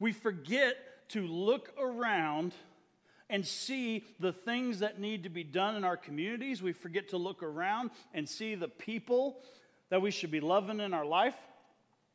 we 0.00 0.12
forget 0.12 0.76
to 1.10 1.26
look 1.26 1.72
around 1.78 2.54
and 3.30 3.46
see 3.46 4.04
the 4.20 4.32
things 4.32 4.80
that 4.80 5.00
need 5.00 5.22
to 5.22 5.28
be 5.28 5.44
done 5.44 5.76
in 5.76 5.84
our 5.84 5.96
communities. 5.96 6.62
We 6.62 6.72
forget 6.72 7.08
to 7.10 7.16
look 7.16 7.42
around 7.42 7.90
and 8.12 8.28
see 8.28 8.54
the 8.54 8.68
people 8.68 9.40
that 9.90 10.02
we 10.02 10.10
should 10.10 10.30
be 10.30 10.40
loving 10.40 10.80
in 10.80 10.92
our 10.92 11.06
life. 11.06 11.36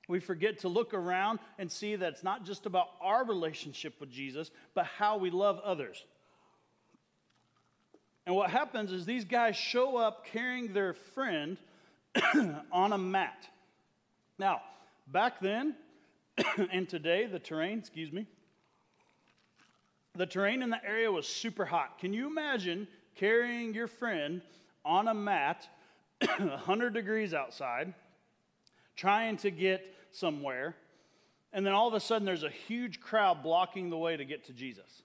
We 0.07 0.19
forget 0.19 0.59
to 0.59 0.67
look 0.67 0.93
around 0.93 1.39
and 1.57 1.71
see 1.71 1.95
that 1.95 2.13
it's 2.13 2.23
not 2.23 2.43
just 2.43 2.65
about 2.65 2.87
our 3.01 3.23
relationship 3.25 3.99
with 3.99 4.09
Jesus, 4.09 4.49
but 4.73 4.85
how 4.85 5.17
we 5.17 5.29
love 5.29 5.59
others. 5.63 6.03
And 8.25 8.35
what 8.35 8.49
happens 8.49 8.91
is 8.91 9.05
these 9.05 9.25
guys 9.25 9.55
show 9.55 9.97
up 9.97 10.25
carrying 10.25 10.73
their 10.73 10.93
friend 10.93 11.57
on 12.71 12.93
a 12.93 12.97
mat. 12.97 13.47
Now, 14.37 14.61
back 15.07 15.39
then 15.39 15.75
and 16.71 16.87
today, 16.87 17.25
the 17.25 17.39
terrain, 17.39 17.79
excuse 17.79 18.11
me, 18.11 18.27
the 20.19 20.25
terrain 20.25 20.61
in 20.61 20.69
the 20.69 20.85
area 20.85 21.09
was 21.09 21.25
super 21.25 21.63
hot. 21.63 21.97
Can 21.97 22.11
you 22.11 22.27
imagine 22.27 22.89
carrying 23.15 23.73
your 23.73 23.87
friend 23.87 24.41
on 24.83 25.07
a 25.07 25.13
mat, 25.13 25.65
100 26.19 26.93
degrees 26.93 27.33
outside, 27.33 27.93
trying 28.97 29.37
to 29.37 29.49
get 29.49 29.95
somewhere, 30.11 30.75
and 31.53 31.65
then 31.65 31.71
all 31.71 31.87
of 31.87 31.93
a 31.93 32.01
sudden 32.01 32.25
there's 32.25 32.43
a 32.43 32.49
huge 32.49 32.99
crowd 32.99 33.41
blocking 33.41 33.89
the 33.89 33.97
way 33.97 34.17
to 34.17 34.25
get 34.25 34.43
to 34.47 34.51
Jesus? 34.51 35.03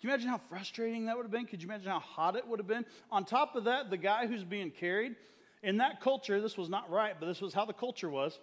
Can 0.00 0.08
you 0.08 0.14
imagine 0.14 0.30
how 0.30 0.38
frustrating 0.38 1.04
that 1.04 1.16
would 1.18 1.24
have 1.24 1.32
been? 1.32 1.44
Could 1.44 1.62
you 1.62 1.68
imagine 1.68 1.90
how 1.90 2.00
hot 2.00 2.34
it 2.34 2.48
would 2.48 2.58
have 2.58 2.66
been? 2.66 2.86
On 3.10 3.26
top 3.26 3.56
of 3.56 3.64
that, 3.64 3.90
the 3.90 3.98
guy 3.98 4.26
who's 4.26 4.42
being 4.42 4.70
carried, 4.70 5.16
in 5.62 5.76
that 5.78 6.00
culture, 6.00 6.40
this 6.40 6.56
was 6.56 6.70
not 6.70 6.90
right, 6.90 7.14
but 7.20 7.26
this 7.26 7.42
was 7.42 7.52
how 7.52 7.66
the 7.66 7.74
culture 7.74 8.08
was. 8.08 8.38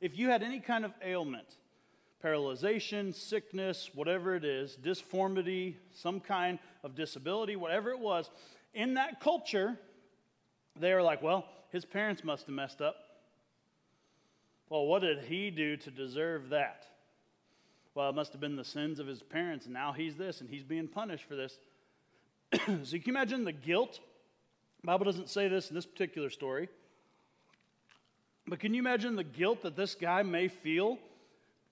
If 0.00 0.18
you 0.18 0.28
had 0.28 0.42
any 0.42 0.58
kind 0.58 0.84
of 0.84 0.92
ailment, 1.04 1.56
paralyzation, 2.24 3.14
sickness, 3.14 3.90
whatever 3.94 4.34
it 4.34 4.44
is, 4.44 4.74
disformity, 4.76 5.76
some 5.92 6.20
kind 6.20 6.58
of 6.82 6.94
disability, 6.94 7.56
whatever 7.56 7.90
it 7.90 8.00
was, 8.00 8.30
in 8.74 8.94
that 8.94 9.20
culture, 9.20 9.78
they 10.78 10.92
were 10.94 11.02
like, 11.02 11.22
well, 11.22 11.44
his 11.70 11.84
parents 11.84 12.24
must 12.24 12.46
have 12.46 12.54
messed 12.54 12.80
up. 12.80 12.96
Well, 14.68 14.86
what 14.86 15.02
did 15.02 15.24
he 15.24 15.50
do 15.50 15.76
to 15.76 15.90
deserve 15.90 16.50
that? 16.50 16.86
Well, 17.94 18.10
it 18.10 18.14
must 18.14 18.32
have 18.32 18.40
been 18.40 18.56
the 18.56 18.64
sins 18.64 19.00
of 19.00 19.06
his 19.06 19.22
parents, 19.22 19.64
and 19.64 19.74
now 19.74 19.92
he's 19.92 20.16
this, 20.16 20.40
and 20.40 20.48
he's 20.48 20.62
being 20.62 20.88
punished 20.88 21.24
for 21.24 21.36
this. 21.36 21.58
so 22.52 22.66
can 22.66 22.84
you 22.92 23.02
imagine 23.08 23.44
the 23.44 23.52
guilt. 23.52 24.00
The 24.80 24.86
Bible 24.86 25.04
doesn't 25.04 25.28
say 25.28 25.48
this 25.48 25.68
in 25.70 25.74
this 25.74 25.86
particular 25.86 26.30
story. 26.30 26.68
But 28.46 28.60
can 28.60 28.72
you 28.72 28.80
imagine 28.80 29.16
the 29.16 29.24
guilt 29.24 29.62
that 29.62 29.76
this 29.76 29.94
guy 29.94 30.22
may 30.22 30.48
feel 30.48 30.98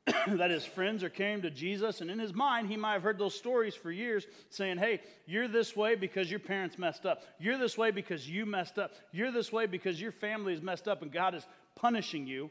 that 0.27 0.51
his 0.51 0.65
friends 0.65 1.03
are 1.03 1.09
carrying 1.09 1.43
to 1.43 1.51
Jesus? 1.51 2.01
And 2.01 2.11
in 2.11 2.19
his 2.19 2.35
mind, 2.35 2.69
he 2.69 2.77
might 2.77 2.93
have 2.93 3.03
heard 3.03 3.19
those 3.19 3.35
stories 3.35 3.75
for 3.75 3.91
years 3.91 4.27
saying, 4.51 4.79
Hey, 4.79 5.01
you're 5.27 5.49
this 5.49 5.75
way 5.75 5.95
because 5.95 6.31
your 6.31 6.41
parents 6.41 6.79
messed 6.79 7.07
up. 7.07 7.23
You're 7.39 7.59
this 7.59 7.77
way 7.77 7.91
because 7.91 8.29
you 8.29 8.47
messed 8.47 8.79
up. 8.79 8.93
You're 9.13 9.33
this 9.33 9.53
way 9.53 9.67
because 9.67 10.01
your 10.01 10.13
family 10.13 10.53
is 10.53 10.63
messed 10.63 10.87
up 10.87 11.03
and 11.03 11.11
God 11.11 11.35
is 11.35 11.47
punishing 11.75 12.27
you. 12.27 12.51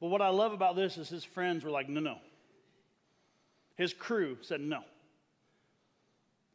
But 0.00 0.08
what 0.08 0.22
I 0.22 0.28
love 0.28 0.52
about 0.52 0.76
this 0.76 0.96
is 0.98 1.08
his 1.08 1.24
friends 1.24 1.64
were 1.64 1.70
like, 1.70 1.88
No, 1.88 2.00
no. 2.00 2.18
His 3.76 3.94
crew 3.94 4.38
said, 4.42 4.60
No. 4.60 4.82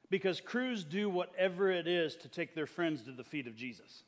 Because 0.09 0.41
crews 0.41 0.83
do 0.83 1.09
whatever 1.09 1.71
it 1.71 1.87
is 1.87 2.15
to 2.17 2.27
take 2.27 2.53
their 2.53 2.67
friends 2.67 3.01
to 3.03 3.11
the 3.11 3.23
feet 3.23 3.47
of 3.47 3.55
Jesus. 3.55 4.03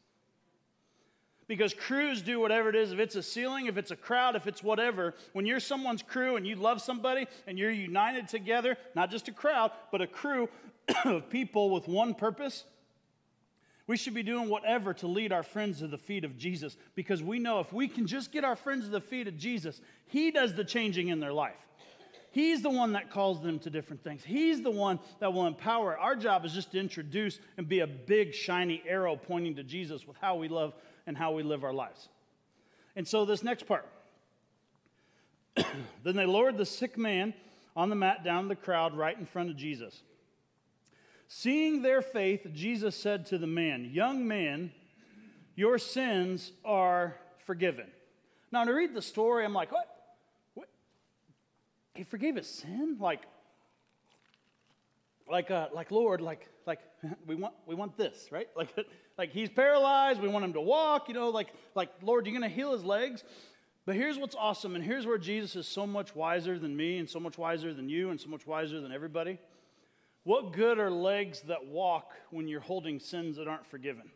Because 1.47 1.73
crews 1.73 2.21
do 2.21 2.39
whatever 2.39 2.69
it 2.69 2.75
is. 2.75 2.91
If 2.91 2.99
it's 2.99 3.15
a 3.15 3.21
ceiling, 3.21 3.67
if 3.67 3.77
it's 3.77 3.91
a 3.91 3.95
crowd, 3.95 4.35
if 4.35 4.47
it's 4.47 4.63
whatever, 4.63 5.13
when 5.33 5.45
you're 5.45 5.59
someone's 5.59 6.01
crew 6.01 6.37
and 6.37 6.47
you 6.47 6.55
love 6.55 6.81
somebody 6.81 7.27
and 7.45 7.59
you're 7.59 7.71
united 7.71 8.27
together, 8.27 8.77
not 8.95 9.11
just 9.11 9.27
a 9.27 9.31
crowd, 9.31 9.71
but 9.91 10.01
a 10.01 10.07
crew 10.07 10.49
of 11.05 11.29
people 11.29 11.69
with 11.69 11.87
one 11.87 12.15
purpose, 12.15 12.65
we 13.87 13.97
should 13.97 14.15
be 14.15 14.23
doing 14.23 14.49
whatever 14.49 14.93
to 14.95 15.07
lead 15.07 15.31
our 15.31 15.43
friends 15.43 15.79
to 15.79 15.87
the 15.87 15.97
feet 15.97 16.23
of 16.23 16.37
Jesus 16.37 16.75
because 16.95 17.21
we 17.21 17.37
know 17.37 17.59
if 17.59 17.71
we 17.71 17.87
can 17.87 18.07
just 18.07 18.31
get 18.31 18.43
our 18.43 18.55
friends 18.55 18.85
to 18.85 18.91
the 18.91 19.01
feet 19.01 19.27
of 19.27 19.37
Jesus, 19.37 19.79
He 20.07 20.31
does 20.31 20.55
the 20.55 20.63
changing 20.63 21.09
in 21.09 21.19
their 21.19 21.33
life. 21.33 21.53
He's 22.31 22.61
the 22.61 22.69
one 22.69 22.93
that 22.93 23.11
calls 23.11 23.41
them 23.41 23.59
to 23.59 23.69
different 23.69 24.03
things. 24.03 24.21
He's 24.21 24.61
the 24.61 24.71
one 24.71 24.99
that 25.19 25.31
will 25.31 25.47
empower. 25.47 25.97
Our 25.97 26.17
job 26.17 26.43
is 26.43 26.51
just 26.51 26.71
to 26.71 26.79
introduce 26.79 27.39
and 27.55 27.69
be 27.69 27.79
a 27.79 27.87
big, 27.87 28.33
shiny 28.33 28.83
arrow 28.85 29.15
pointing 29.15 29.55
to 29.55 29.63
Jesus 29.63 30.05
with 30.05 30.17
how 30.17 30.35
we 30.35 30.49
love 30.49 30.73
and 31.07 31.17
how 31.17 31.31
we 31.31 31.43
live 31.43 31.63
our 31.63 31.73
lives. 31.73 32.09
And 32.95 33.07
so, 33.07 33.25
this 33.25 33.43
next 33.43 33.67
part. 33.67 33.87
then 36.03 36.15
they 36.15 36.25
lowered 36.25 36.57
the 36.57 36.65
sick 36.65 36.97
man 36.97 37.33
on 37.75 37.89
the 37.89 37.95
mat 37.95 38.23
down 38.23 38.47
the 38.47 38.55
crowd 38.55 38.95
right 38.95 39.17
in 39.17 39.25
front 39.25 39.49
of 39.49 39.57
Jesus. 39.57 40.01
Seeing 41.27 41.81
their 41.81 42.01
faith, 42.01 42.47
Jesus 42.53 42.95
said 42.95 43.25
to 43.27 43.37
the 43.37 43.47
man, 43.47 43.89
Young 43.91 44.27
man, 44.27 44.71
your 45.55 45.77
sins 45.77 46.51
are 46.63 47.15
forgiven. 47.45 47.87
Now, 48.51 48.63
to 48.63 48.71
read 48.71 48.93
the 48.93 49.01
story, 49.01 49.43
I'm 49.43 49.53
like, 49.53 49.71
what? 49.71 49.87
what? 50.53 50.69
He 51.93 52.03
forgave 52.03 52.35
his 52.35 52.47
sin? 52.47 52.97
Like, 52.99 53.21
like, 55.29 55.51
uh, 55.51 55.67
like 55.73 55.91
Lord, 55.91 56.21
like, 56.21 56.47
like 56.65 56.79
we 57.27 57.35
want, 57.35 57.53
we 57.65 57.75
want 57.75 57.97
this, 57.97 58.27
right? 58.31 58.47
Like, 58.55 58.73
like 59.17 59.31
he's 59.31 59.49
paralyzed. 59.49 60.21
We 60.21 60.27
want 60.27 60.45
him 60.45 60.53
to 60.53 60.61
walk. 60.61 61.07
You 61.07 61.13
know, 61.13 61.29
like, 61.29 61.49
like 61.73 61.89
Lord, 62.01 62.25
you're 62.25 62.37
going 62.37 62.49
to 62.49 62.55
heal 62.55 62.73
his 62.73 62.83
legs. 62.83 63.23
But 63.85 63.95
here's 63.95 64.17
what's 64.17 64.35
awesome, 64.35 64.73
and 64.73 64.83
here's 64.83 65.05
where 65.05 65.19
Jesus 65.19 65.55
is 65.55 65.67
so 65.67 65.85
much 65.85 66.15
wiser 66.15 66.57
than 66.57 66.75
me, 66.75 66.97
and 66.97 67.07
so 67.07 67.19
much 67.19 67.37
wiser 67.37 67.71
than 67.71 67.87
you, 67.87 68.09
and 68.09 68.19
so 68.19 68.29
much 68.29 68.47
wiser 68.47 68.81
than 68.81 68.91
everybody. 68.91 69.37
What 70.23 70.53
good 70.53 70.79
are 70.79 70.89
legs 70.89 71.41
that 71.41 71.67
walk 71.67 72.13
when 72.31 72.47
you're 72.47 72.61
holding 72.61 72.99
sins 72.99 73.37
that 73.37 73.47
aren't 73.47 73.67
forgiven? 73.67 74.09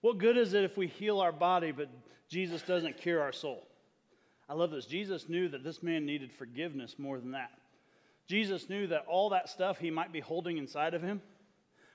What 0.00 0.16
good 0.16 0.38
is 0.38 0.54
it 0.54 0.64
if 0.64 0.78
we 0.78 0.86
heal 0.86 1.20
our 1.20 1.32
body, 1.32 1.70
but 1.70 1.90
Jesus 2.30 2.62
doesn't 2.62 2.96
cure 2.96 3.20
our 3.20 3.32
soul? 3.32 3.66
I 4.48 4.54
love 4.54 4.70
this. 4.70 4.86
Jesus 4.86 5.28
knew 5.28 5.48
that 5.48 5.62
this 5.62 5.82
man 5.82 6.06
needed 6.06 6.32
forgiveness 6.32 6.98
more 6.98 7.18
than 7.18 7.32
that. 7.32 7.50
Jesus 8.26 8.68
knew 8.68 8.88
that 8.88 9.04
all 9.06 9.30
that 9.30 9.48
stuff 9.48 9.78
he 9.78 9.90
might 9.90 10.12
be 10.12 10.20
holding 10.20 10.58
inside 10.58 10.94
of 10.94 11.02
him, 11.02 11.22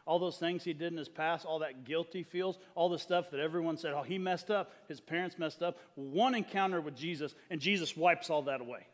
all 0.05 0.19
those 0.19 0.37
things 0.37 0.63
he 0.63 0.73
did 0.73 0.91
in 0.91 0.97
his 0.97 1.09
past, 1.09 1.45
all 1.45 1.59
that 1.59 1.83
guilt 1.83 2.07
he 2.13 2.23
feels, 2.23 2.57
all 2.73 2.89
the 2.89 2.97
stuff 2.97 3.29
that 3.31 3.39
everyone 3.39 3.77
said, 3.77 3.93
oh, 3.93 4.01
he 4.01 4.17
messed 4.17 4.49
up, 4.49 4.73
his 4.87 4.99
parents 4.99 5.37
messed 5.37 5.61
up, 5.61 5.77
one 5.95 6.33
encounter 6.33 6.81
with 6.81 6.95
Jesus, 6.95 7.35
and 7.49 7.61
Jesus 7.61 7.95
wipes 7.95 8.29
all 8.29 8.43
that 8.43 8.61
away. 8.61 8.87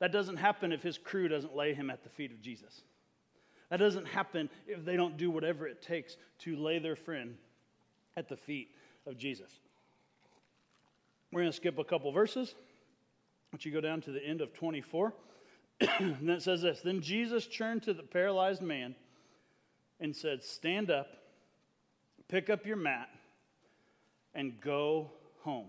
That 0.00 0.12
doesn't 0.12 0.36
happen 0.36 0.72
if 0.72 0.82
his 0.82 0.98
crew 0.98 1.28
doesn't 1.28 1.54
lay 1.54 1.74
him 1.74 1.90
at 1.90 2.02
the 2.02 2.10
feet 2.10 2.32
of 2.32 2.40
Jesus. 2.40 2.82
That 3.70 3.78
doesn't 3.78 4.06
happen 4.06 4.50
if 4.66 4.84
they 4.84 4.96
don't 4.96 5.16
do 5.16 5.30
whatever 5.30 5.66
it 5.66 5.82
takes 5.82 6.16
to 6.40 6.56
lay 6.56 6.78
their 6.78 6.96
friend 6.96 7.36
at 8.16 8.28
the 8.28 8.36
feet 8.36 8.68
of 9.06 9.16
Jesus. 9.16 9.50
We're 11.32 11.42
going 11.42 11.50
to 11.50 11.56
skip 11.56 11.78
a 11.78 11.84
couple 11.84 12.12
verses. 12.12 12.54
Once 13.52 13.64
you 13.64 13.72
go 13.72 13.80
down 13.80 14.00
to 14.02 14.10
the 14.10 14.24
end 14.24 14.40
of 14.40 14.52
24, 14.52 15.12
and 15.98 16.16
then 16.22 16.36
it 16.36 16.42
says 16.42 16.62
this 16.62 16.80
Then 16.80 17.00
Jesus 17.00 17.46
turned 17.46 17.82
to 17.84 17.94
the 17.94 18.02
paralyzed 18.02 18.62
man 18.62 18.94
and 20.00 20.14
said, 20.14 20.42
Stand 20.42 20.90
up, 20.90 21.08
pick 22.28 22.50
up 22.50 22.66
your 22.66 22.76
mat, 22.76 23.08
and 24.34 24.60
go 24.60 25.10
home. 25.42 25.66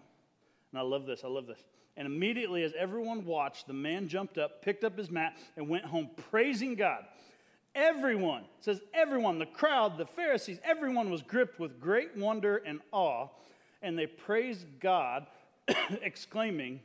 And 0.72 0.80
I 0.80 0.84
love 0.84 1.06
this. 1.06 1.24
I 1.24 1.28
love 1.28 1.48
this. 1.48 1.64
And 1.98 2.06
immediately, 2.06 2.64
as 2.64 2.74
everyone 2.78 3.26
watched, 3.26 3.68
the 3.68 3.74
man 3.74 4.08
jumped 4.08 4.38
up, 4.38 4.62
picked 4.62 4.84
up 4.84 4.98
his 4.98 5.10
mat, 5.10 5.38
and 5.56 5.70
went 5.70 5.86
home 5.86 6.10
praising 6.30 6.76
God. 6.76 7.06
Everyone, 7.74 8.44
says 8.62 8.82
everyone, 8.94 9.38
the 9.38 9.46
crowd, 9.46 9.98
the 9.98 10.06
Pharisees, 10.06 10.60
everyone 10.64 11.10
was 11.10 11.22
gripped 11.22 11.60
with 11.60 11.80
great 11.80 12.16
wonder 12.16 12.58
and 12.66 12.80
awe, 12.92 13.28
and 13.82 13.98
they 13.98 14.08
praised 14.08 14.66
God, 14.80 15.28
exclaiming, 16.02 16.80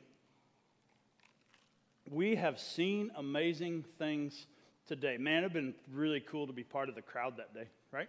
We 2.10 2.34
have 2.34 2.58
seen 2.58 3.12
amazing 3.14 3.84
things 3.96 4.48
today. 4.88 5.16
Man, 5.16 5.44
it'd 5.44 5.52
been 5.52 5.74
really 5.92 6.18
cool 6.18 6.48
to 6.48 6.52
be 6.52 6.64
part 6.64 6.88
of 6.88 6.96
the 6.96 7.02
crowd 7.02 7.36
that 7.36 7.54
day, 7.54 7.68
right? 7.92 8.08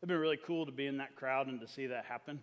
It'd 0.00 0.08
been 0.10 0.18
really 0.18 0.38
cool 0.46 0.66
to 0.66 0.72
be 0.72 0.86
in 0.86 0.98
that 0.98 1.16
crowd 1.16 1.46
and 1.46 1.58
to 1.60 1.66
see 1.66 1.86
that 1.86 2.04
happen 2.04 2.42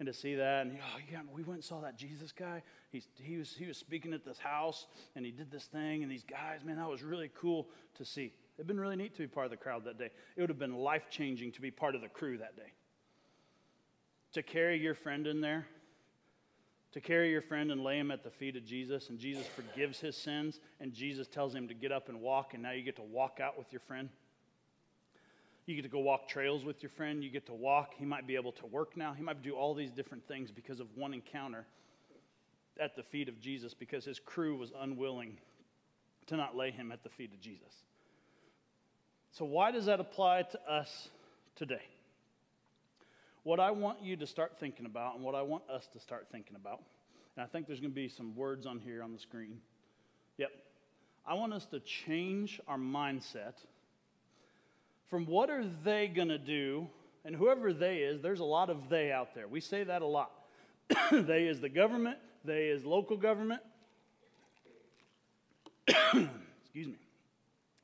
and 0.00 0.06
to 0.06 0.12
see 0.12 0.34
that. 0.34 0.66
And 0.66 0.76
oh, 0.76 0.98
yeah, 1.08 1.20
we 1.32 1.44
went 1.44 1.58
and 1.58 1.64
saw 1.64 1.80
that 1.82 1.96
Jesus 1.96 2.32
guy. 2.32 2.64
He's, 2.90 3.06
he, 3.22 3.36
was, 3.36 3.54
he 3.56 3.66
was 3.66 3.78
speaking 3.78 4.12
at 4.12 4.24
this 4.24 4.38
house 4.38 4.86
and 5.14 5.24
he 5.24 5.30
did 5.30 5.52
this 5.52 5.66
thing. 5.66 6.02
And 6.02 6.10
these 6.10 6.24
guys, 6.24 6.64
man, 6.64 6.76
that 6.78 6.88
was 6.88 7.04
really 7.04 7.30
cool 7.40 7.68
to 7.94 8.04
see. 8.04 8.32
It'd 8.56 8.66
been 8.66 8.80
really 8.80 8.96
neat 8.96 9.14
to 9.14 9.20
be 9.20 9.28
part 9.28 9.46
of 9.46 9.52
the 9.52 9.56
crowd 9.56 9.84
that 9.84 9.98
day. 9.98 10.10
It 10.36 10.40
would 10.40 10.50
have 10.50 10.58
been 10.58 10.74
life 10.74 11.10
changing 11.10 11.52
to 11.52 11.60
be 11.60 11.70
part 11.70 11.94
of 11.94 12.00
the 12.00 12.08
crew 12.08 12.38
that 12.38 12.56
day. 12.56 12.72
To 14.32 14.42
carry 14.42 14.80
your 14.80 14.96
friend 14.96 15.28
in 15.28 15.40
there, 15.40 15.68
to 16.92 17.00
carry 17.00 17.30
your 17.30 17.42
friend 17.42 17.70
and 17.70 17.84
lay 17.84 17.98
him 17.98 18.10
at 18.10 18.24
the 18.24 18.30
feet 18.30 18.56
of 18.56 18.64
Jesus, 18.64 19.10
and 19.10 19.18
Jesus 19.18 19.46
forgives 19.46 20.00
his 20.00 20.16
sins, 20.16 20.60
and 20.80 20.92
Jesus 20.92 21.26
tells 21.28 21.54
him 21.54 21.68
to 21.68 21.74
get 21.74 21.92
up 21.92 22.08
and 22.08 22.20
walk, 22.20 22.54
and 22.54 22.62
now 22.62 22.72
you 22.72 22.82
get 22.82 22.96
to 22.96 23.02
walk 23.02 23.38
out 23.42 23.58
with 23.58 23.72
your 23.72 23.80
friend. 23.80 24.08
You 25.68 25.74
get 25.74 25.82
to 25.82 25.88
go 25.88 25.98
walk 25.98 26.28
trails 26.28 26.64
with 26.64 26.82
your 26.82 26.88
friend. 26.88 27.22
You 27.22 27.28
get 27.28 27.44
to 27.46 27.52
walk. 27.52 27.92
He 27.98 28.06
might 28.06 28.26
be 28.26 28.36
able 28.36 28.52
to 28.52 28.66
work 28.66 28.96
now. 28.96 29.12
He 29.12 29.22
might 29.22 29.42
do 29.42 29.52
all 29.52 29.74
these 29.74 29.90
different 29.90 30.26
things 30.26 30.50
because 30.50 30.80
of 30.80 30.86
one 30.96 31.12
encounter 31.12 31.66
at 32.80 32.96
the 32.96 33.02
feet 33.02 33.28
of 33.28 33.38
Jesus 33.38 33.74
because 33.74 34.02
his 34.02 34.18
crew 34.18 34.56
was 34.56 34.72
unwilling 34.80 35.36
to 36.28 36.38
not 36.38 36.56
lay 36.56 36.70
him 36.70 36.90
at 36.90 37.02
the 37.02 37.10
feet 37.10 37.34
of 37.34 37.40
Jesus. 37.40 37.82
So, 39.32 39.44
why 39.44 39.70
does 39.70 39.84
that 39.86 40.00
apply 40.00 40.44
to 40.44 40.70
us 40.70 41.10
today? 41.54 41.82
What 43.48 43.60
I 43.60 43.70
want 43.70 44.02
you 44.02 44.14
to 44.18 44.26
start 44.26 44.58
thinking 44.60 44.84
about, 44.84 45.14
and 45.14 45.24
what 45.24 45.34
I 45.34 45.40
want 45.40 45.62
us 45.70 45.88
to 45.94 45.98
start 45.98 46.26
thinking 46.30 46.54
about, 46.54 46.82
and 47.34 47.42
I 47.42 47.46
think 47.46 47.66
there's 47.66 47.80
going 47.80 47.92
to 47.92 47.94
be 47.94 48.06
some 48.06 48.36
words 48.36 48.66
on 48.66 48.78
here 48.78 49.02
on 49.02 49.10
the 49.10 49.18
screen. 49.18 49.56
Yep. 50.36 50.50
I 51.26 51.32
want 51.32 51.54
us 51.54 51.64
to 51.70 51.80
change 51.80 52.60
our 52.68 52.76
mindset 52.76 53.54
from 55.08 55.24
what 55.24 55.48
are 55.48 55.64
they 55.82 56.08
going 56.08 56.28
to 56.28 56.36
do, 56.36 56.88
and 57.24 57.34
whoever 57.34 57.72
they 57.72 58.00
is, 58.00 58.20
there's 58.20 58.40
a 58.40 58.44
lot 58.44 58.68
of 58.68 58.90
they 58.90 59.10
out 59.12 59.34
there. 59.34 59.48
We 59.48 59.62
say 59.62 59.82
that 59.82 60.02
a 60.02 60.06
lot. 60.06 60.30
they 61.10 61.44
is 61.44 61.58
the 61.58 61.70
government, 61.70 62.18
they 62.44 62.66
is 62.66 62.84
local 62.84 63.16
government. 63.16 63.62
Excuse 65.88 66.86
me. 66.86 66.98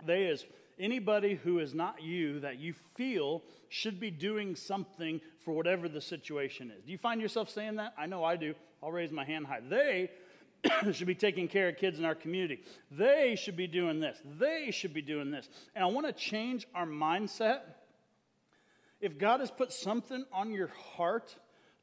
They 0.07 0.25
is 0.25 0.45
anybody 0.79 1.35
who 1.35 1.59
is 1.59 1.75
not 1.75 2.03
you 2.03 2.41
that 2.41 2.59
you 2.59 2.75
feel 2.95 3.43
should 3.69 4.01
be 4.01 4.11
doing 4.11 4.55
something 4.57 5.21
for 5.39 5.53
whatever 5.53 5.89
the 5.89 6.01
situation 6.01 6.71
is. 6.77 6.85
Do 6.85 6.93
you 6.93 6.99
find 6.99 7.21
yourself 7.21 7.51
saying 7.51 7.77
that? 7.77 7.95
I 7.99 8.07
know 8.07 8.25
I 8.25 8.37
do. 8.37 8.55
I'll 8.83 8.93
raise 8.93 9.11
my 9.11 9.25
hand 9.25 9.47
high. 9.47 9.61
They 9.61 10.11
should 10.93 11.07
be 11.07 11.15
taking 11.15 11.49
care 11.49 11.69
of 11.69 11.77
kids 11.77 11.99
in 11.99 12.05
our 12.05 12.15
community. 12.15 12.63
They 12.91 13.37
should 13.37 13.57
be 13.57 13.67
doing 13.67 14.01
this. 14.01 14.19
They 14.39 14.71
should 14.71 14.95
be 14.95 15.03
doing 15.03 15.31
this. 15.31 15.49
And 15.75 15.85
I 15.85 15.89
want 15.89 16.07
to 16.07 16.13
change 16.13 16.67
our 16.75 16.87
mindset. 16.87 17.61
If 19.01 19.19
God 19.19 19.41
has 19.41 19.51
put 19.51 19.73
something 19.73 20.25
on 20.33 20.53
your 20.53 20.71
heart, 20.97 21.35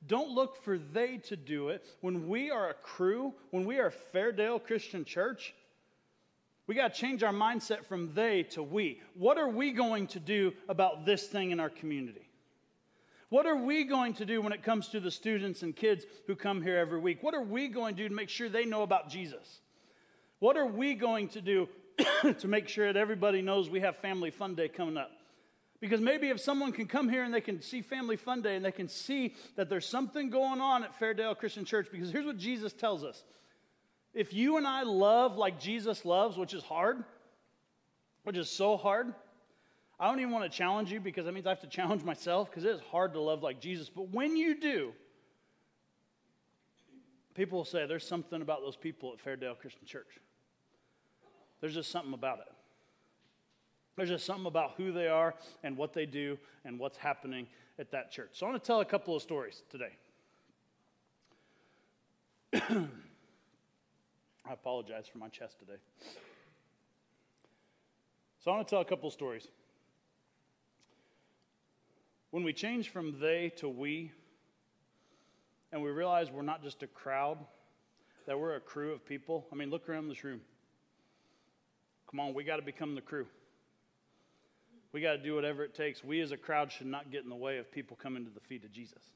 don't 0.08 0.32
look 0.32 0.64
for 0.64 0.78
they 0.78 1.18
to 1.18 1.36
do 1.36 1.70
it. 1.70 1.86
When 2.02 2.28
we 2.28 2.50
are 2.50 2.70
a 2.70 2.74
crew, 2.74 3.34
when 3.52 3.66
we 3.66 3.80
are 3.80 3.94
Fairdale 4.14 4.64
Christian 4.64 5.06
Church, 5.06 5.54
We 6.72 6.76
got 6.76 6.94
to 6.94 7.02
change 7.02 7.22
our 7.22 7.34
mindset 7.34 7.84
from 7.84 8.14
they 8.14 8.44
to 8.52 8.64
we. 8.64 9.02
What 9.16 9.38
are 9.38 9.50
we 9.50 9.74
going 9.74 10.08
to 10.08 10.22
do 10.22 10.54
about 10.70 11.06
this 11.06 11.28
thing 11.28 11.52
in 11.52 11.60
our 11.60 11.70
community? 11.70 12.30
What 13.28 13.46
are 13.46 13.58
we 13.58 13.84
going 13.84 14.14
to 14.14 14.26
do 14.26 14.42
when 14.42 14.54
it 14.54 14.64
comes 14.64 14.88
to 14.88 15.02
the 15.02 15.12
students 15.12 15.64
and 15.64 15.76
kids 15.76 16.06
who 16.28 16.36
come 16.38 16.62
here 16.62 16.78
every 16.78 17.02
week? 17.02 17.24
What 17.24 17.34
are 17.34 17.42
we 17.44 17.68
going 17.68 17.96
to 17.96 18.04
do 18.04 18.08
to 18.08 18.16
make 18.16 18.30
sure 18.30 18.48
they 18.48 18.64
know 18.64 18.84
about 18.84 19.10
Jesus? 19.10 19.60
What 20.40 20.56
are 20.56 20.66
we 20.66 20.94
going 20.94 21.28
to 21.32 21.42
do 21.42 21.68
to 22.40 22.48
make 22.48 22.70
sure 22.70 22.88
that 22.88 22.98
everybody 22.98 23.42
knows 23.42 23.70
we 23.70 23.82
have 23.82 23.98
Family 23.98 24.32
Fun 24.32 24.56
Day 24.56 24.70
coming 24.70 24.96
up? 24.96 25.12
Because 25.82 26.00
maybe 26.00 26.30
if 26.30 26.40
someone 26.40 26.72
can 26.72 26.86
come 26.86 27.10
here 27.10 27.26
and 27.26 27.34
they 27.34 27.42
can 27.42 27.62
see 27.62 27.82
Family 27.82 28.16
Fun 28.16 28.42
Day 28.42 28.56
and 28.56 28.64
they 28.64 28.72
can 28.72 28.88
see 28.88 29.36
that 29.58 29.68
there's 29.68 29.90
something 29.90 30.30
going 30.30 30.62
on 30.62 30.86
at 30.86 30.98
Fairdale 30.98 31.38
Christian 31.38 31.66
Church, 31.66 31.90
because 31.92 32.12
here's 32.12 32.26
what 32.26 32.38
Jesus 32.38 32.72
tells 32.72 33.04
us. 33.04 33.26
If 34.14 34.34
you 34.34 34.58
and 34.58 34.68
I 34.68 34.84
love 34.84 35.38
like 35.38 35.60
Jesus 35.60 36.04
loves, 36.04 36.38
which 36.38 36.54
is 36.54 36.64
hard, 36.64 37.04
which 38.24 38.38
is 38.38 38.50
so 38.50 38.78
hard, 38.78 39.14
I 40.00 40.08
don't 40.08 40.20
even 40.20 40.32
want 40.32 40.52
to 40.52 40.58
challenge 40.58 40.92
you 40.92 41.00
because 41.00 41.26
that 41.26 41.34
means 41.34 41.46
I 41.46 41.50
have 41.50 41.62
to 41.62 41.68
challenge 41.70 42.04
myself 42.04 42.50
because 42.50 42.66
it 42.66 42.72
is 42.72 42.82
hard 42.92 43.14
to 43.14 43.22
love 43.22 43.44
like 43.44 43.62
Jesus. 43.62 43.90
But 43.90 44.10
when 44.10 44.36
you 44.36 44.60
do, 44.60 44.94
people 47.36 47.60
will 47.60 47.66
say 47.66 47.86
there's 47.86 48.08
something 48.08 48.42
about 48.42 48.62
those 48.62 48.76
people 48.76 49.14
at 49.14 49.24
Fairdale 49.24 49.58
Christian 49.58 49.86
Church. 49.86 50.20
There's 51.62 51.76
just 51.76 51.92
something 51.92 52.14
about 52.14 52.40
it. 52.40 52.52
There's 53.96 54.10
just 54.10 54.26
something 54.26 54.48
about 54.48 54.74
who 54.78 54.92
they 54.92 55.08
are 55.08 55.36
and 55.64 55.78
what 55.78 55.94
they 55.94 56.06
do 56.06 56.38
and 56.66 56.80
what's 56.80 56.98
happening 56.98 57.48
at 57.78 57.92
that 57.92 58.12
church. 58.12 58.32
So 58.34 58.46
I 58.46 58.50
want 58.50 58.64
to 58.64 58.68
tell 58.68 58.82
a 58.82 58.86
couple 58.86 59.16
of 59.16 59.22
stories 59.22 59.64
today. 59.70 59.92
I 64.52 64.54
apologize 64.54 65.08
for 65.08 65.18
my 65.18 65.30
chest 65.30 65.60
today. 65.60 65.80
So 68.44 68.52
I 68.52 68.56
want 68.56 68.68
to 68.68 68.70
tell 68.70 68.82
a 68.82 68.86
couple 68.86 69.10
stories. 69.10 69.48
When 72.32 72.44
we 72.44 72.52
change 72.52 72.90
from 72.90 73.18
they 73.22 73.54
to 73.58 73.70
we, 73.70 74.12
and 75.72 75.82
we 75.82 75.90
realize 75.90 76.30
we're 76.30 76.42
not 76.42 76.64
just 76.64 76.84
a 76.84 76.88
crowd, 76.88 77.38
that 78.28 78.38
we're 78.38 78.58
a 78.58 78.60
crew 78.60 78.92
of 78.92 79.06
people. 79.06 79.48
I 79.54 79.56
mean, 79.56 79.70
look 79.70 79.88
around 79.88 80.10
this 80.10 80.22
room. 80.26 80.42
Come 82.10 82.20
on, 82.20 82.34
we 82.34 82.44
got 82.44 82.58
to 82.58 82.62
become 82.62 82.94
the 82.94 83.00
crew. 83.00 83.28
We 84.92 85.00
got 85.00 85.14
to 85.14 85.24
do 85.24 85.34
whatever 85.34 85.64
it 85.64 85.74
takes. 85.74 86.04
We 86.04 86.20
as 86.20 86.34
a 86.34 86.38
crowd 86.38 86.74
should 86.74 86.88
not 86.88 87.10
get 87.10 87.24
in 87.24 87.30
the 87.30 87.38
way 87.38 87.58
of 87.58 87.72
people 87.72 87.96
coming 87.96 88.26
to 88.26 88.30
the 88.30 88.42
feet 88.42 88.66
of 88.66 88.74
Jesus. 88.74 89.14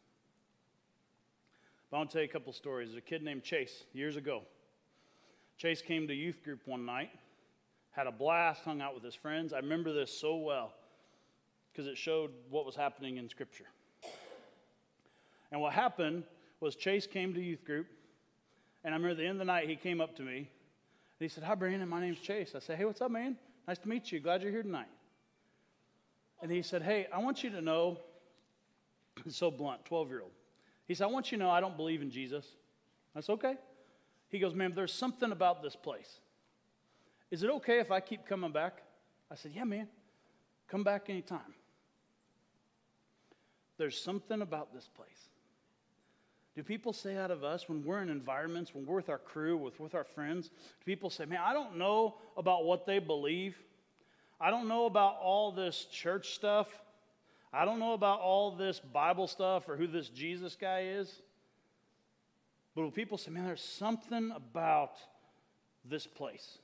But 1.92 1.98
I 1.98 2.00
want 2.00 2.12
to 2.12 2.14
tell 2.14 2.22
you 2.22 2.30
a 2.30 2.32
couple 2.32 2.54
stories. 2.54 2.92
There's 2.92 3.00
a 3.00 3.02
kid 3.02 3.22
named 3.22 3.44
Chase 3.44 3.84
years 3.92 4.16
ago. 4.16 4.44
Chase 5.58 5.82
came 5.82 6.08
to 6.08 6.14
youth 6.14 6.44
group 6.44 6.62
one 6.66 6.86
night, 6.86 7.12
had 7.92 8.08
a 8.08 8.12
blast, 8.12 8.64
hung 8.64 8.82
out 8.82 8.94
with 8.94 9.04
his 9.04 9.16
friends. 9.16 9.54
I 9.54 9.58
remember 9.58 9.94
this 9.94 10.12
so 10.12 10.36
well 10.36 10.74
because 11.72 11.88
it 11.88 11.98
showed 11.98 12.32
what 12.50 12.66
was 12.66 12.76
happening 12.76 13.18
in 13.18 13.30
Scripture. 13.30 13.66
And 15.52 15.62
what 15.62 15.74
happened 15.74 16.24
was 16.60 16.76
Chase 16.76 17.08
came 17.08 17.34
to 17.34 17.42
youth 17.42 17.64
group, 17.64 17.88
and 18.84 18.94
I 18.94 18.98
remember 18.98 19.16
the 19.16 19.24
end 19.24 19.34
of 19.34 19.40
the 19.40 19.46
night, 19.46 19.70
he 19.70 19.76
came 19.76 20.02
up 20.02 20.16
to 20.18 20.24
me, 20.24 20.38
and 20.38 20.48
he 21.20 21.28
said, 21.28 21.44
Hi, 21.44 21.56
Brandon, 21.56 21.88
my 21.88 22.02
name's 22.02 22.20
Chase. 22.20 22.54
I 22.56 22.60
said, 22.60 22.78
Hey, 22.78 22.86
what's 22.86 23.02
up, 23.02 23.12
man? 23.12 23.38
Nice 23.68 23.78
to 23.80 23.88
meet 23.88 24.12
you. 24.12 24.20
Glad 24.20 24.42
you're 24.42 24.52
here 24.52 24.64
tonight. 24.64 24.88
And 26.42 26.52
he 26.52 26.62
said, 26.62 26.82
Hey, 26.82 27.08
I 27.14 27.20
want 27.20 27.44
you 27.44 27.50
to 27.52 27.62
know, 27.62 28.00
so 29.30 29.50
blunt, 29.50 29.86
12 29.86 30.10
year 30.10 30.22
old. 30.22 30.32
He 30.88 30.94
said, 30.94 31.06
I 31.06 31.08
want 31.08 31.32
you 31.32 31.38
to 31.38 31.44
know 31.44 31.50
I 31.50 31.62
don't 31.62 31.78
believe 31.78 32.02
in 32.02 32.12
Jesus. 32.12 32.46
That's 33.14 33.30
okay. 33.30 33.56
He 34.36 34.42
goes, 34.42 34.54
Man, 34.54 34.74
there's 34.76 34.94
something 34.94 35.32
about 35.32 35.64
this 35.64 35.78
place. 35.78 36.20
Is 37.32 37.42
it 37.42 37.50
okay 37.50 37.80
if 37.80 37.90
I 37.90 38.02
keep 38.02 38.26
coming 38.26 38.52
back? 38.52 38.82
I 39.32 39.36
said, 39.36 39.54
Yeah, 39.56 39.64
man. 39.64 39.88
Come 40.68 40.84
back 40.84 41.10
anytime. 41.10 41.54
There's 43.78 43.98
something 43.98 44.42
about 44.42 44.74
this 44.74 44.90
place. 44.94 45.30
Do 46.54 46.64
people 46.64 46.92
say 46.92 47.16
out 47.16 47.32
of 47.32 47.46
us 47.46 47.70
when 47.70 47.82
we're 47.84 48.02
in 48.02 48.10
environments, 48.10 48.76
when 48.76 48.86
we're 48.86 48.96
with 48.96 49.10
our 49.10 49.18
crew, 49.18 49.56
with, 49.56 49.80
with 49.80 49.96
our 49.96 50.04
friends, 50.04 50.50
do 50.50 50.86
people 50.86 51.10
say, 51.10 51.26
man, 51.26 51.40
I 51.44 51.54
don't 51.54 51.78
know 51.78 52.16
about 52.36 52.66
what 52.66 52.86
they 52.86 53.00
believe. 53.00 53.58
I 54.40 54.50
don't 54.50 54.68
know 54.68 54.86
about 54.86 55.18
all 55.22 55.52
this 55.52 55.86
church 55.86 56.30
stuff. 56.30 56.68
I 57.54 57.64
don't 57.64 57.80
know 57.80 57.94
about 57.94 58.20
all 58.20 58.52
this 58.52 58.80
Bible 58.80 59.28
stuff 59.28 59.70
or 59.70 59.78
who 59.78 59.88
this 59.88 60.10
Jesus 60.10 60.56
guy 60.56 60.84
is. 60.84 61.22
But 62.76 62.82
when 62.82 62.92
people 62.92 63.18
say, 63.18 63.32
man, 63.32 63.46
there's 63.46 63.64
something 63.64 64.32
about 64.36 64.98
this 65.86 66.06
place. 66.06 66.58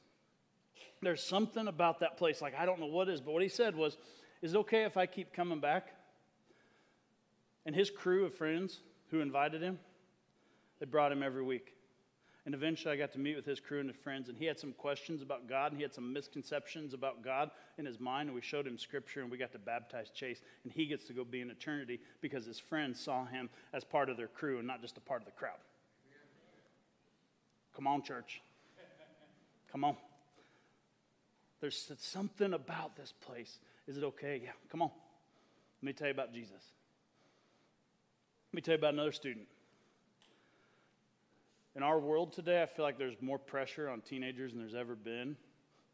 There's 1.02 1.24
something 1.24 1.68
about 1.68 2.02
that 2.02 2.18
place. 2.18 2.42
Like, 2.42 2.54
I 2.56 2.66
don't 2.66 2.80
know 2.80 2.88
what 2.88 3.10
is, 3.10 3.22
but 3.22 3.32
what 3.32 3.42
he 3.42 3.50
said 3.50 3.76
was, 3.76 3.98
is 4.42 4.54
it 4.54 4.58
okay 4.58 4.84
if 4.84 4.98
I 4.98 5.06
keep 5.06 5.34
coming 5.34 5.60
back? 5.60 5.96
And 7.66 7.76
his 7.76 7.90
crew 7.90 8.26
of 8.26 8.36
friends 8.36 8.82
who 9.10 9.22
invited 9.22 9.62
him, 9.62 9.80
they 10.80 10.86
brought 10.86 11.12
him 11.12 11.24
every 11.24 11.44
week. 11.44 11.74
And 12.46 12.56
eventually 12.56 12.92
I 12.92 12.98
got 12.98 13.12
to 13.14 13.20
meet 13.20 13.36
with 13.36 13.46
his 13.46 13.60
crew 13.60 13.80
and 13.80 13.90
his 13.90 14.00
friends, 14.02 14.28
and 14.28 14.38
he 14.38 14.46
had 14.46 14.58
some 14.58 14.74
questions 14.74 15.22
about 15.22 15.48
God, 15.48 15.72
and 15.72 15.78
he 15.78 15.84
had 15.84 15.94
some 15.94 16.12
misconceptions 16.12 16.96
about 16.96 17.24
God 17.24 17.52
in 17.78 17.86
his 17.86 18.00
mind, 18.00 18.30
and 18.30 18.36
we 18.36 18.42
showed 18.42 18.66
him 18.66 18.80
scripture, 18.80 19.22
and 19.22 19.30
we 19.30 19.38
got 19.38 19.52
to 19.52 19.60
baptize 19.60 20.10
Chase, 20.10 20.42
and 20.64 20.74
he 20.74 20.88
gets 20.88 21.06
to 21.06 21.14
go 21.14 21.24
be 21.24 21.42
in 21.42 21.52
eternity 21.52 22.00
because 22.20 22.46
his 22.46 22.60
friends 22.60 23.00
saw 23.00 23.26
him 23.26 23.48
as 23.74 23.84
part 23.84 24.10
of 24.10 24.18
their 24.18 24.28
crew 24.28 24.58
and 24.58 24.68
not 24.68 24.82
just 24.82 24.98
a 24.98 25.02
part 25.02 25.22
of 25.22 25.26
the 25.26 25.32
crowd. 25.32 25.60
Come 27.76 27.88
on, 27.88 28.02
church. 28.02 28.42
Come 29.72 29.84
on. 29.84 29.96
There's 31.62 31.92
something 32.00 32.54
about 32.54 32.96
this 32.96 33.14
place. 33.22 33.60
Is 33.88 33.98
it 33.98 34.04
okay? 34.04 34.42
Yeah, 34.44 34.52
come 34.72 34.82
on. 34.82 34.92
Let 35.82 35.86
me 35.86 35.94
tell 35.94 36.08
you 36.08 36.14
about 36.14 36.34
Jesus. 36.34 36.64
Let 38.52 38.56
me 38.56 38.62
tell 38.62 38.74
you 38.74 38.80
about 38.80 38.94
another 38.94 39.12
student. 39.12 39.48
In 41.76 41.84
our 41.84 42.00
world 42.00 42.34
today, 42.34 42.62
I 42.62 42.66
feel 42.66 42.84
like 42.84 42.98
there's 42.98 43.16
more 43.22 43.38
pressure 43.40 43.90
on 43.90 44.02
teenagers 44.02 44.52
than 44.52 44.60
there's 44.60 44.76
ever 44.76 44.96
been 44.96 45.38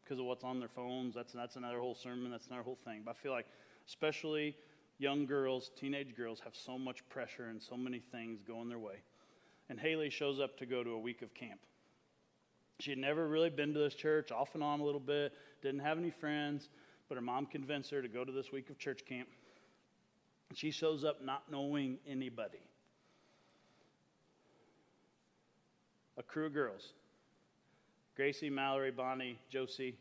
because 0.02 0.18
of 0.18 0.24
what's 0.24 0.42
on 0.42 0.58
their 0.58 0.68
phones. 0.68 1.14
That's, 1.14 1.32
that's 1.32 1.56
another 1.56 1.78
whole 1.78 1.94
sermon, 1.94 2.30
that's 2.30 2.48
another 2.48 2.64
whole 2.64 2.78
thing. 2.84 3.02
But 3.04 3.12
I 3.12 3.14
feel 3.14 3.32
like, 3.32 3.46
especially 3.86 4.56
young 4.98 5.26
girls, 5.26 5.70
teenage 5.78 6.16
girls, 6.16 6.40
have 6.40 6.56
so 6.56 6.78
much 6.78 7.08
pressure 7.10 7.46
and 7.46 7.62
so 7.62 7.76
many 7.76 8.00
things 8.00 8.40
going 8.42 8.68
their 8.68 8.78
way. 8.78 8.96
And 9.68 9.78
Haley 9.78 10.10
shows 10.10 10.40
up 10.40 10.58
to 10.58 10.66
go 10.66 10.82
to 10.82 10.90
a 10.90 10.98
week 10.98 11.22
of 11.22 11.34
camp. 11.34 11.60
She 12.80 12.90
had 12.90 12.98
never 12.98 13.26
really 13.26 13.50
been 13.50 13.74
to 13.74 13.78
this 13.78 13.94
church, 13.94 14.30
off 14.30 14.54
and 14.54 14.62
on 14.62 14.80
a 14.80 14.84
little 14.84 15.00
bit, 15.00 15.32
didn't 15.62 15.80
have 15.80 15.98
any 15.98 16.10
friends, 16.10 16.68
but 17.08 17.16
her 17.16 17.20
mom 17.20 17.46
convinced 17.46 17.90
her 17.90 18.00
to 18.00 18.08
go 18.08 18.24
to 18.24 18.30
this 18.30 18.52
week 18.52 18.70
of 18.70 18.78
church 18.78 19.04
camp. 19.04 19.28
She 20.54 20.70
shows 20.70 21.04
up 21.04 21.24
not 21.24 21.50
knowing 21.50 21.98
anybody. 22.08 22.60
A 26.16 26.22
crew 26.22 26.46
of 26.46 26.54
girls 26.54 26.92
Gracie, 28.16 28.50
Mallory, 28.50 28.90
Bonnie, 28.90 29.38
Josie, 29.48 29.96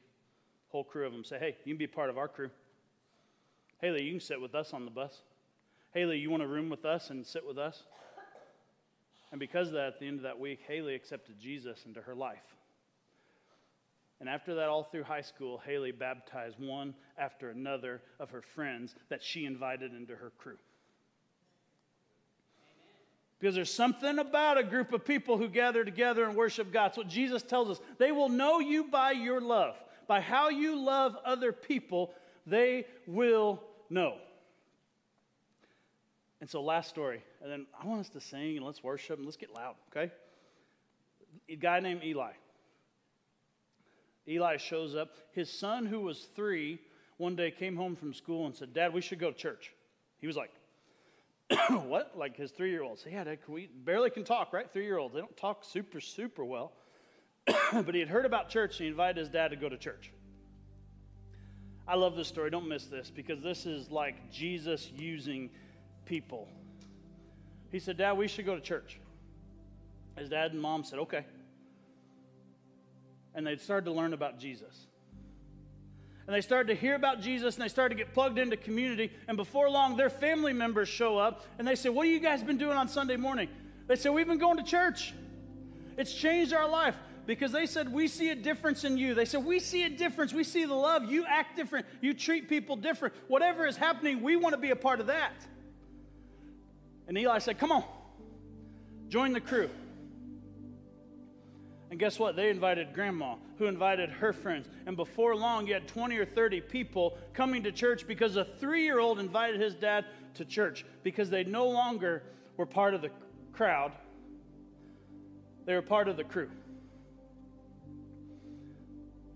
whole 0.69 0.83
crew 0.83 1.05
of 1.05 1.13
them 1.13 1.23
say, 1.23 1.37
Hey, 1.37 1.55
you 1.65 1.73
can 1.73 1.77
be 1.77 1.87
part 1.87 2.09
of 2.09 2.17
our 2.17 2.27
crew. 2.27 2.49
Haley, 3.79 4.03
you 4.03 4.13
can 4.13 4.19
sit 4.19 4.41
with 4.41 4.55
us 4.55 4.73
on 4.73 4.85
the 4.85 4.91
bus. 4.91 5.21
Haley, 5.93 6.17
you 6.17 6.31
want 6.31 6.41
a 6.41 6.47
room 6.47 6.69
with 6.69 6.83
us 6.83 7.11
and 7.11 7.25
sit 7.25 7.45
with 7.45 7.59
us? 7.59 7.83
And 9.31 9.39
because 9.39 9.67
of 9.67 9.73
that, 9.73 9.87
at 9.87 9.99
the 9.99 10.07
end 10.07 10.17
of 10.17 10.23
that 10.23 10.39
week, 10.39 10.61
Haley 10.67 10.95
accepted 10.95 11.39
Jesus 11.39 11.85
into 11.85 12.01
her 12.01 12.15
life. 12.15 12.55
And 14.19 14.27
after 14.27 14.55
that, 14.55 14.67
all 14.67 14.83
through 14.83 15.03
high 15.03 15.21
school, 15.21 15.61
Haley 15.63 15.91
baptized 15.91 16.59
one 16.59 16.95
after 17.17 17.49
another 17.49 18.01
of 18.19 18.31
her 18.31 18.41
friends 18.41 18.95
that 19.09 19.23
she 19.23 19.45
invited 19.45 19.93
into 19.93 20.15
her 20.15 20.31
crew. 20.37 20.57
Because 23.39 23.53
there's 23.53 23.73
something 23.73 24.17
about 24.17 24.57
a 24.57 24.63
group 24.63 24.91
of 24.93 25.05
people 25.05 25.37
who 25.37 25.47
gather 25.47 25.85
together 25.85 26.25
and 26.25 26.35
worship 26.35 26.71
God. 26.73 26.85
That's 26.85 26.97
what 26.97 27.07
Jesus 27.07 27.43
tells 27.43 27.69
us. 27.69 27.79
They 27.99 28.11
will 28.11 28.29
know 28.29 28.59
you 28.59 28.85
by 28.85 29.11
your 29.11 29.39
love. 29.39 29.75
By 30.07 30.21
how 30.21 30.49
you 30.49 30.83
love 30.83 31.15
other 31.23 31.51
people, 31.51 32.13
they 32.47 32.85
will 33.05 33.61
know. 33.89 34.15
And 36.39 36.49
so, 36.49 36.61
last 36.61 36.89
story, 36.89 37.21
and 37.41 37.51
then 37.51 37.65
I 37.79 37.85
want 37.85 37.99
us 37.99 38.09
to 38.09 38.21
sing 38.21 38.57
and 38.57 38.65
let's 38.65 38.83
worship 38.83 39.17
and 39.17 39.25
let's 39.25 39.37
get 39.37 39.53
loud, 39.53 39.75
okay? 39.91 40.11
A 41.49 41.55
guy 41.55 41.79
named 41.79 42.03
Eli. 42.03 42.31
Eli 44.27 44.57
shows 44.57 44.95
up. 44.95 45.15
His 45.31 45.51
son, 45.51 45.85
who 45.85 46.01
was 46.01 46.27
three, 46.35 46.79
one 47.17 47.35
day 47.35 47.51
came 47.51 47.75
home 47.75 47.95
from 47.95 48.13
school 48.13 48.45
and 48.45 48.55
said, 48.55 48.73
Dad, 48.73 48.93
we 48.93 49.01
should 49.01 49.19
go 49.19 49.31
to 49.31 49.37
church. 49.37 49.73
He 50.19 50.27
was 50.27 50.35
like, 50.35 50.51
What? 51.69 52.17
Like 52.17 52.35
his 52.35 52.51
three 52.51 52.71
year 52.71 52.83
old. 52.83 52.99
Yeah, 53.09 53.23
Dad, 53.23 53.39
we 53.47 53.69
barely 53.85 54.09
can 54.09 54.23
talk, 54.23 54.53
right? 54.53 54.71
Three 54.71 54.85
year 54.85 54.97
olds. 54.97 55.13
They 55.13 55.21
don't 55.21 55.37
talk 55.37 55.63
super, 55.63 56.01
super 56.01 56.43
well. 56.43 56.73
but 57.71 57.93
he 57.93 57.99
had 57.99 58.09
heard 58.09 58.25
about 58.25 58.49
church 58.49 58.71
and 58.79 58.85
he 58.85 58.87
invited 58.87 59.17
his 59.17 59.29
dad 59.29 59.49
to 59.49 59.55
go 59.55 59.69
to 59.69 59.77
church. 59.77 60.11
I 61.87 61.95
love 61.95 62.17
this 62.17 62.27
story. 62.27 62.49
Don't 62.49 62.67
miss 62.67 62.85
this 62.85 63.09
because 63.09 63.41
this 63.41 63.65
is 63.65 63.89
like 63.89 64.29
Jesus 64.29 64.91
using 64.97 65.49
people. 66.05 66.49
He 67.71 67.79
said, 67.79 67.97
Dad, 67.97 68.13
we 68.13 68.27
should 68.27 68.45
go 68.45 68.55
to 68.55 68.61
church. 68.61 68.99
His 70.17 70.29
dad 70.29 70.51
and 70.51 70.61
mom 70.61 70.83
said, 70.83 70.99
Okay. 70.99 71.25
And 73.37 73.45
they 73.45 73.55
started 73.55 73.85
to 73.85 73.91
learn 73.91 74.13
about 74.13 74.39
Jesus. 74.39 74.87
And 76.25 76.35
they 76.35 76.41
started 76.41 76.73
to 76.73 76.75
hear 76.75 76.95
about 76.95 77.21
Jesus 77.21 77.55
and 77.55 77.63
they 77.63 77.69
started 77.69 77.95
to 77.95 78.03
get 78.03 78.13
plugged 78.13 78.39
into 78.39 78.57
community. 78.57 79.13
And 79.27 79.37
before 79.37 79.69
long, 79.69 79.95
their 79.95 80.09
family 80.09 80.51
members 80.51 80.89
show 80.89 81.17
up 81.17 81.45
and 81.57 81.65
they 81.65 81.75
say, 81.75 81.87
What 81.87 82.07
have 82.07 82.13
you 82.13 82.19
guys 82.19 82.43
been 82.43 82.57
doing 82.57 82.75
on 82.75 82.89
Sunday 82.89 83.15
morning? 83.15 83.47
They 83.85 83.95
say, 83.95 84.09
We've 84.09 84.27
been 84.27 84.39
going 84.39 84.57
to 84.57 84.63
church. 84.63 85.13
It's 85.97 86.13
changed 86.13 86.51
our 86.51 86.67
life 86.67 86.95
because 87.27 87.51
they 87.51 87.67
said, 87.67 87.93
We 87.93 88.07
see 88.07 88.31
a 88.31 88.35
difference 88.35 88.83
in 88.83 88.97
you. 88.97 89.13
They 89.13 89.23
said, 89.23 89.45
We 89.45 89.59
see 89.59 89.83
a 89.83 89.89
difference. 89.89 90.33
We 90.33 90.43
see 90.43 90.65
the 90.65 90.73
love. 90.73 91.05
You 91.05 91.23
act 91.25 91.55
different. 91.55 91.85
You 92.01 92.15
treat 92.15 92.49
people 92.49 92.75
different. 92.75 93.13
Whatever 93.27 93.67
is 93.67 93.77
happening, 93.77 94.23
we 94.23 94.35
want 94.35 94.55
to 94.55 94.59
be 94.59 94.71
a 94.71 94.75
part 94.75 94.99
of 94.99 95.07
that. 95.07 95.33
And 97.07 97.15
Eli 97.15 97.37
said, 97.37 97.59
Come 97.59 97.71
on, 97.71 97.83
join 99.09 99.31
the 99.31 99.41
crew. 99.41 99.69
And 101.89 101.99
guess 101.99 102.19
what? 102.19 102.35
They 102.35 102.49
invited 102.49 102.93
grandma, 102.93 103.35
who 103.57 103.65
invited 103.65 104.09
her 104.09 104.33
friends. 104.33 104.67
And 104.85 104.97
before 104.97 105.35
long, 105.35 105.67
you 105.67 105.73
had 105.73 105.87
20 105.87 106.17
or 106.17 106.25
30 106.25 106.61
people 106.61 107.17
coming 107.33 107.63
to 107.63 107.71
church 107.71 108.05
because 108.05 108.35
a 108.35 108.43
three 108.43 108.83
year 108.83 108.99
old 108.99 109.19
invited 109.19 109.61
his 109.61 109.73
dad 109.75 110.05
to 110.35 110.45
church 110.45 110.85
because 111.03 111.29
they 111.29 111.43
no 111.43 111.67
longer 111.67 112.23
were 112.57 112.65
part 112.65 112.93
of 112.93 113.01
the 113.01 113.09
crowd, 113.53 113.91
they 115.65 115.73
were 115.73 115.81
part 115.81 116.07
of 116.07 116.17
the 116.17 116.23
crew. 116.23 116.49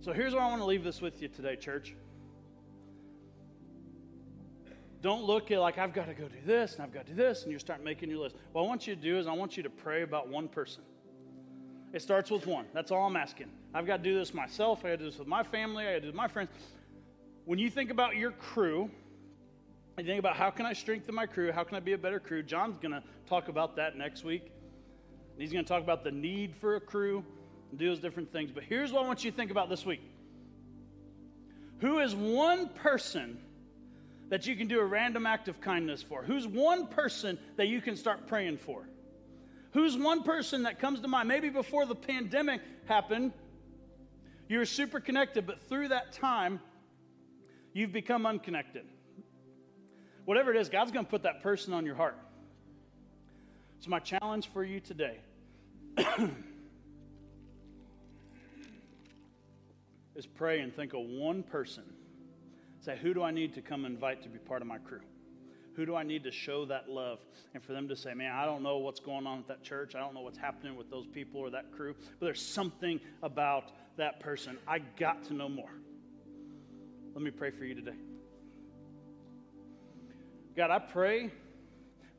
So 0.01 0.13
here's 0.13 0.33
where 0.33 0.41
I 0.41 0.47
want 0.47 0.61
to 0.61 0.65
leave 0.65 0.83
this 0.83 0.99
with 0.99 1.21
you 1.21 1.27
today, 1.27 1.55
church. 1.55 1.95
Don't 5.01 5.23
look 5.23 5.51
at 5.51 5.59
like, 5.59 5.77
I've 5.77 5.93
got 5.93 6.07
to 6.07 6.13
go 6.13 6.27
do 6.27 6.37
this 6.45 6.73
and 6.73 6.83
I've 6.83 6.93
got 6.93 7.05
to 7.05 7.11
do 7.11 7.15
this, 7.15 7.43
and 7.43 7.51
you 7.51 7.59
start 7.59 7.83
making 7.83 8.09
your 8.09 8.19
list. 8.19 8.35
What 8.51 8.63
I 8.63 8.67
want 8.67 8.87
you 8.87 8.95
to 8.95 9.01
do 9.01 9.17
is 9.17 9.27
I 9.27 9.33
want 9.33 9.57
you 9.57 9.63
to 9.63 9.69
pray 9.69 10.03
about 10.03 10.27
one 10.27 10.47
person. 10.47 10.83
It 11.93 12.01
starts 12.01 12.31
with 12.31 12.47
one. 12.47 12.65
That's 12.73 12.91
all 12.91 13.05
I'm 13.05 13.17
asking. 13.17 13.49
I've 13.73 13.85
got 13.85 13.97
to 13.97 14.03
do 14.03 14.17
this 14.17 14.33
myself. 14.33 14.79
I 14.79 14.89
got 14.89 14.91
to 14.91 14.97
do 14.97 15.05
this 15.05 15.19
with 15.19 15.27
my 15.27 15.43
family. 15.43 15.85
I 15.85 15.93
got 15.93 15.95
to 15.95 15.99
do 16.01 16.07
this 16.07 16.13
with 16.13 16.15
my 16.15 16.27
friends. 16.27 16.49
When 17.45 17.59
you 17.59 17.69
think 17.69 17.91
about 17.91 18.15
your 18.15 18.31
crew, 18.31 18.89
and 19.97 20.07
think 20.07 20.19
about 20.19 20.35
how 20.35 20.49
can 20.49 20.65
I 20.65 20.73
strengthen 20.73 21.13
my 21.13 21.25
crew? 21.25 21.51
How 21.51 21.63
can 21.63 21.75
I 21.75 21.79
be 21.79 21.93
a 21.93 21.97
better 21.97 22.19
crew? 22.19 22.43
John's 22.43 22.77
going 22.79 22.93
to 22.93 23.03
talk 23.27 23.49
about 23.49 23.75
that 23.75 23.97
next 23.97 24.23
week. 24.23 24.51
He's 25.37 25.51
going 25.51 25.65
to 25.65 25.69
talk 25.69 25.83
about 25.83 26.03
the 26.03 26.11
need 26.11 26.55
for 26.55 26.75
a 26.75 26.81
crew 26.81 27.23
and 27.69 27.79
do 27.79 27.87
those 27.87 27.99
different 27.99 28.31
things. 28.31 28.51
But 28.51 28.63
here's 28.63 28.91
what 28.91 29.03
I 29.03 29.07
want 29.07 29.23
you 29.23 29.31
to 29.31 29.37
think 29.37 29.51
about 29.51 29.69
this 29.69 29.85
week. 29.85 30.01
Who 31.79 31.99
is 31.99 32.15
one 32.15 32.69
person 32.69 33.37
that 34.29 34.47
you 34.47 34.55
can 34.55 34.67
do 34.67 34.79
a 34.79 34.85
random 34.85 35.25
act 35.25 35.47
of 35.47 35.59
kindness 35.59 36.01
for? 36.01 36.23
Who's 36.23 36.47
one 36.47 36.87
person 36.87 37.37
that 37.57 37.67
you 37.67 37.81
can 37.81 37.95
start 37.95 38.27
praying 38.27 38.57
for? 38.59 38.87
Who's 39.73 39.97
one 39.97 40.23
person 40.23 40.63
that 40.63 40.79
comes 40.79 40.99
to 41.01 41.07
mind? 41.07 41.27
Maybe 41.27 41.49
before 41.49 41.85
the 41.85 41.95
pandemic 41.95 42.61
happened, 42.87 43.31
you 44.49 44.57
were 44.57 44.65
super 44.65 44.99
connected, 44.99 45.47
but 45.47 45.61
through 45.69 45.87
that 45.89 46.11
time, 46.11 46.59
you've 47.73 47.93
become 47.93 48.25
unconnected. 48.25 48.85
Whatever 50.25 50.53
it 50.53 50.57
is, 50.57 50.67
God's 50.67 50.91
going 50.91 51.05
to 51.05 51.09
put 51.09 51.23
that 51.23 51.41
person 51.41 51.73
on 51.73 51.85
your 51.85 51.95
heart. 51.95 52.17
So, 53.79 53.89
my 53.89 53.99
challenge 53.99 54.49
for 54.49 54.63
you 54.63 54.79
today 54.79 55.19
is 60.15 60.25
pray 60.25 60.59
and 60.59 60.75
think 60.75 60.93
of 60.93 60.99
one 61.01 61.43
person. 61.43 61.83
Say, 62.81 62.97
who 63.01 63.13
do 63.13 63.23
I 63.23 63.31
need 63.31 63.53
to 63.55 63.61
come 63.61 63.85
invite 63.85 64.21
to 64.23 64.29
be 64.29 64.37
part 64.37 64.61
of 64.61 64.67
my 64.67 64.79
crew? 64.79 65.01
Who 65.75 65.85
do 65.85 65.95
I 65.95 66.03
need 66.03 66.23
to 66.25 66.31
show 66.31 66.65
that 66.65 66.89
love? 66.89 67.19
And 67.53 67.63
for 67.63 67.73
them 67.73 67.87
to 67.87 67.95
say, 67.95 68.13
man, 68.13 68.33
I 68.33 68.45
don't 68.45 68.61
know 68.61 68.77
what's 68.77 68.99
going 68.99 69.25
on 69.25 69.37
with 69.37 69.47
that 69.47 69.63
church. 69.63 69.95
I 69.95 69.99
don't 69.99 70.13
know 70.13 70.21
what's 70.21 70.37
happening 70.37 70.75
with 70.75 70.89
those 70.89 71.07
people 71.07 71.41
or 71.41 71.49
that 71.51 71.71
crew, 71.71 71.95
but 72.19 72.25
there's 72.25 72.41
something 72.41 72.99
about 73.23 73.71
that 73.97 74.19
person. 74.19 74.57
I 74.67 74.79
got 74.79 75.23
to 75.25 75.33
know 75.33 75.49
more. 75.49 75.71
Let 77.13 77.23
me 77.23 77.31
pray 77.31 77.51
for 77.51 77.65
you 77.65 77.75
today. 77.75 77.95
God, 80.55 80.71
I 80.71 80.79
pray 80.79 81.31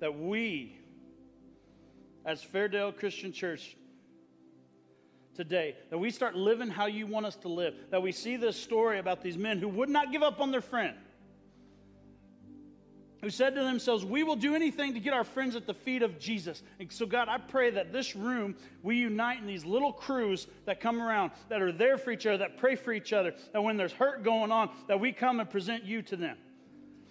that 0.01 0.19
we, 0.19 0.79
as 2.25 2.43
Fairdale 2.43 2.97
Christian 2.97 3.33
Church, 3.33 3.77
today, 5.35 5.77
that 5.91 5.99
we 5.99 6.11
start 6.11 6.35
living 6.35 6.69
how 6.69 6.87
you 6.87 7.07
want 7.07 7.27
us 7.27 7.37
to 7.37 7.49
live, 7.49 7.75
that 7.91 8.03
we 8.03 8.13
see 8.13 8.37
this 8.37 8.57
story 8.57 8.99
about 8.99 9.23
these 9.23 9.37
men 9.37 9.59
who 9.59 9.69
would 9.69 9.89
not 9.89 10.13
give 10.13 10.23
up 10.23 10.41
on 10.41 10.51
their 10.51 10.61
friend 10.61 10.97
who 13.23 13.31
said 13.31 13.55
to 13.55 13.63
themselves, 13.63 14.05
We 14.05 14.25
will 14.25 14.37
do 14.37 14.55
anything 14.55 14.95
to 14.95 15.01
get 15.01 15.15
our 15.15 15.25
friends 15.25 15.55
at 15.55 15.67
the 15.67 15.75
feet 15.75 16.03
of 16.03 16.19
Jesus. 16.19 16.63
And 16.81 16.93
so, 16.93 17.07
God, 17.07 17.29
I 17.29 17.39
pray 17.39 17.71
that 17.71 17.93
this 17.93 18.17
room, 18.17 18.57
we 18.83 18.97
unite 18.97 19.39
in 19.39 19.47
these 19.47 19.65
little 19.65 19.93
crews 19.93 20.49
that 20.67 20.81
come 20.81 21.01
around, 21.01 21.31
that 21.49 21.63
are 21.63 21.73
there 21.73 21.97
for 21.97 22.11
each 22.11 22.27
other, 22.27 22.39
that 22.39 22.59
pray 22.59 22.75
for 22.75 22.93
each 22.93 23.13
other, 23.13 23.33
that 23.53 23.63
when 23.63 23.77
there's 23.77 23.93
hurt 23.93 24.25
going 24.25 24.51
on, 24.51 24.71
that 24.89 24.99
we 24.99 25.13
come 25.13 25.39
and 25.39 25.49
present 25.49 25.85
you 25.85 26.03
to 26.03 26.17
them. 26.17 26.37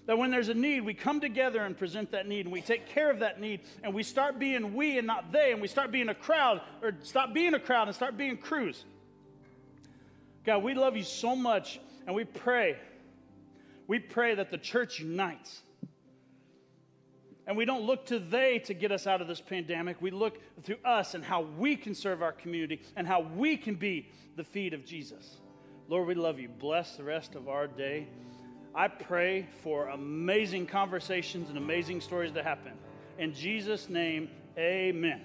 That 0.05 0.17
when 0.17 0.31
there's 0.31 0.49
a 0.49 0.53
need, 0.53 0.81
we 0.81 0.93
come 0.93 1.21
together 1.21 1.61
and 1.61 1.77
present 1.77 2.11
that 2.11 2.27
need, 2.27 2.45
and 2.45 2.51
we 2.51 2.61
take 2.61 2.89
care 2.89 3.09
of 3.09 3.19
that 3.19 3.39
need, 3.39 3.61
and 3.81 3.93
we 3.93 4.03
start 4.03 4.37
being 4.37 4.73
we 4.73 4.97
and 4.97 5.07
not 5.07 5.31
they, 5.31 5.53
and 5.53 5.61
we 5.61 5.69
start 5.69 5.91
being 5.91 6.09
a 6.09 6.15
crowd, 6.15 6.59
or 6.81 6.93
stop 7.03 7.33
being 7.33 7.53
a 7.53 7.59
crowd 7.59 7.87
and 7.87 7.95
start 7.95 8.17
being 8.17 8.35
crews. 8.35 8.83
God, 10.43 10.61
we 10.61 10.73
love 10.73 10.97
you 10.97 11.03
so 11.03 11.37
much, 11.37 11.79
and 12.05 12.13
we 12.13 12.25
pray, 12.25 12.75
we 13.87 13.99
pray 13.99 14.35
that 14.35 14.51
the 14.51 14.57
church 14.57 14.99
unites 14.99 15.61
and 17.51 17.57
we 17.57 17.65
don't 17.65 17.83
look 17.83 18.05
to 18.05 18.17
they 18.17 18.59
to 18.59 18.73
get 18.73 18.93
us 18.93 19.05
out 19.05 19.19
of 19.19 19.27
this 19.27 19.41
pandemic. 19.41 20.01
We 20.01 20.09
look 20.09 20.39
to 20.63 20.77
us 20.87 21.15
and 21.15 21.21
how 21.21 21.41
we 21.41 21.75
can 21.75 21.93
serve 21.93 22.21
our 22.21 22.31
community 22.31 22.79
and 22.95 23.05
how 23.05 23.27
we 23.35 23.57
can 23.57 23.75
be 23.75 24.07
the 24.37 24.43
feet 24.45 24.73
of 24.73 24.85
Jesus. 24.85 25.41
Lord, 25.89 26.07
we 26.07 26.15
love 26.15 26.39
you. 26.39 26.47
Bless 26.47 26.95
the 26.95 27.03
rest 27.03 27.35
of 27.35 27.49
our 27.49 27.67
day. 27.67 28.07
I 28.73 28.87
pray 28.87 29.49
for 29.63 29.89
amazing 29.89 30.67
conversations 30.67 31.49
and 31.49 31.57
amazing 31.57 31.99
stories 31.99 32.31
to 32.31 32.41
happen. 32.41 32.71
In 33.19 33.33
Jesus' 33.33 33.89
name, 33.89 34.29
amen. 34.57 35.19